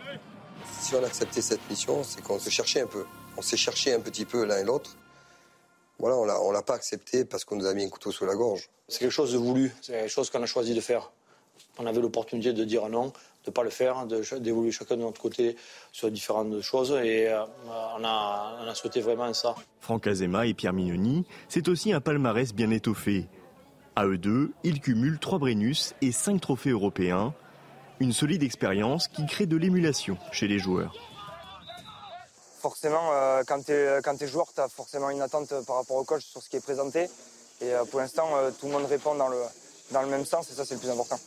Si 0.80 0.96
on 0.96 1.04
a 1.04 1.06
accepté 1.06 1.42
cette 1.42 1.70
mission, 1.70 2.04
c'est 2.04 2.22
qu'on 2.22 2.40
se 2.40 2.50
cherchait 2.50 2.82
un 2.82 2.88
peu. 2.88 3.06
On 3.38 3.42
s'est 3.42 3.58
cherché 3.58 3.94
un 3.94 4.00
petit 4.00 4.26
peu 4.26 4.44
l'un 4.46 4.58
et 4.58 4.64
l'autre. 4.64 4.96
Voilà, 6.00 6.18
on 6.18 6.50
ne 6.50 6.54
l'a 6.54 6.62
pas 6.62 6.74
accepté 6.74 7.26
parce 7.26 7.46
qu'on 7.46 7.56
nous 7.56 7.66
a 7.66 7.74
mis 7.74 7.86
un 7.86 7.90
couteau 7.90 8.12
sous 8.12 8.26
la 8.26 8.36
gorge. 8.36 8.70
C'est 8.88 9.00
quelque 9.00 9.12
chose 9.12 9.34
de 9.34 9.38
voulu, 9.38 9.74
c'est 9.82 9.94
quelque 9.94 10.10
chose 10.10 10.30
qu'on 10.30 10.42
a 10.42 10.46
choisi 10.46 10.74
de 10.74 10.82
faire. 10.82 11.12
On 11.78 11.86
avait 11.86 12.02
l'opportunité 12.02 12.54
de 12.54 12.64
dire 12.64 12.90
non, 12.90 13.08
de 13.08 13.12
ne 13.48 13.52
pas 13.52 13.64
le 13.64 13.70
faire, 13.70 14.06
d'évoluer 14.06 14.72
chacun 14.72 14.96
de 14.96 15.02
notre 15.02 15.22
côté 15.22 15.56
sur 15.92 16.10
différentes 16.10 16.62
choses 16.62 16.92
et 16.92 17.30
euh, 17.30 17.44
on, 17.66 18.04
a, 18.04 18.60
on, 18.64 18.68
a, 18.68 18.76
souhaité 18.76 19.02
vraiment 19.02 19.34
ça. 19.34 19.56
Franck 19.80 20.08
Azema 20.08 20.46
et 20.46 20.54
Pierre 20.54 20.74
Mignoni, 20.74 21.26
c'est 21.48 21.68
aussi 21.68 21.94
un 21.94 22.02
palmarès 22.02 22.54
bien 22.54 22.72
étoffé. 22.72 23.28
À 23.96 24.08
eux 24.08 24.18
deux, 24.18 24.52
ils 24.64 24.80
cumulent 24.80 25.20
trois 25.20 25.38
Brennus 25.38 25.94
et 26.02 26.12
cinq 26.12 26.42
trophées 26.42 26.72
européens. 26.72 27.34
Une 28.00 28.12
solide 28.12 28.42
expérience 28.42 29.08
qui 29.08 29.26
crée 29.28 29.46
de 29.46 29.56
l'émulation 29.56 30.18
chez 30.32 30.48
les 30.48 30.58
joueurs. 30.58 30.96
Forcément, 32.60 33.12
euh, 33.12 33.44
quand 33.46 33.62
tu 33.64 33.72
es, 33.72 34.28
joueur, 34.28 34.48
tu 34.54 34.62
as 34.62 34.68
forcément 34.68 35.12
une 35.12 35.22
attente 35.22 35.54
par 35.68 35.76
rapport 35.76 35.98
au 35.98 36.04
coach 36.04 36.24
sur 36.24 36.42
ce 36.42 36.50
qui 36.50 36.56
est 36.56 36.64
présenté. 36.64 37.08
Et 37.62 37.72
euh, 37.72 37.86
pour 37.86 38.00
l'instant, 38.00 38.30
euh, 38.36 38.50
tout 38.60 38.66
le 38.66 38.72
monde 38.72 38.86
répond 38.86 39.14
dans 39.14 39.28
le, 39.28 39.38
dans 39.92 40.02
le 40.02 40.08
même 40.08 40.26
sens 40.26 40.50
et 40.50 40.54
ça, 40.56 40.66
c'est 40.66 40.74
le 40.74 40.80
plus 40.80 40.90
important. 40.90 41.20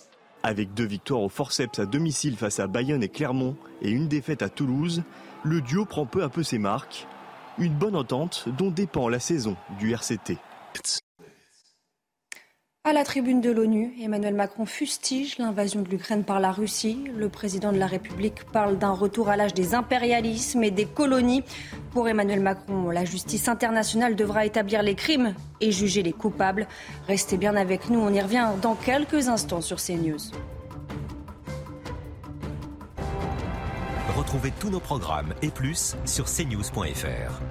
Avec 0.42 0.74
deux 0.74 0.86
victoires 0.86 1.22
au 1.22 1.28
forceps 1.28 1.78
à 1.78 1.86
domicile 1.86 2.36
face 2.36 2.58
à 2.58 2.66
Bayonne 2.66 3.02
et 3.02 3.08
Clermont 3.08 3.56
et 3.80 3.90
une 3.90 4.08
défaite 4.08 4.42
à 4.42 4.48
Toulouse, 4.48 5.02
le 5.44 5.60
duo 5.60 5.84
prend 5.84 6.04
peu 6.04 6.24
à 6.24 6.28
peu 6.28 6.42
ses 6.42 6.58
marques. 6.58 7.06
Une 7.58 7.74
bonne 7.74 7.96
entente 7.96 8.48
dont 8.58 8.70
dépend 8.70 9.08
la 9.08 9.20
saison 9.20 9.56
du 9.78 9.92
RCT. 9.92 10.38
À 12.86 12.92
la 12.92 13.02
tribune 13.02 13.40
de 13.40 13.50
l'ONU, 13.50 13.92
Emmanuel 14.00 14.34
Macron 14.34 14.64
fustige 14.64 15.38
l'invasion 15.38 15.82
de 15.82 15.88
l'Ukraine 15.88 16.22
par 16.22 16.38
la 16.38 16.52
Russie. 16.52 17.02
Le 17.16 17.28
président 17.28 17.72
de 17.72 17.78
la 17.78 17.88
République 17.88 18.44
parle 18.44 18.78
d'un 18.78 18.92
retour 18.92 19.28
à 19.28 19.36
l'âge 19.36 19.54
des 19.54 19.74
impérialismes 19.74 20.62
et 20.62 20.70
des 20.70 20.84
colonies. 20.84 21.42
Pour 21.90 22.08
Emmanuel 22.08 22.38
Macron, 22.38 22.90
la 22.90 23.04
justice 23.04 23.48
internationale 23.48 24.14
devra 24.14 24.46
établir 24.46 24.84
les 24.84 24.94
crimes 24.94 25.34
et 25.60 25.72
juger 25.72 26.04
les 26.04 26.12
coupables. 26.12 26.68
Restez 27.08 27.38
bien 27.38 27.56
avec 27.56 27.90
nous, 27.90 27.98
on 27.98 28.12
y 28.12 28.20
revient 28.20 28.50
dans 28.62 28.76
quelques 28.76 29.26
instants 29.26 29.62
sur 29.62 29.78
CNews. 29.78 30.30
Retrouvez 34.16 34.52
tous 34.60 34.70
nos 34.70 34.78
programmes 34.78 35.34
et 35.42 35.50
plus 35.50 35.96
sur 36.04 36.26
cnews.fr. 36.26 37.42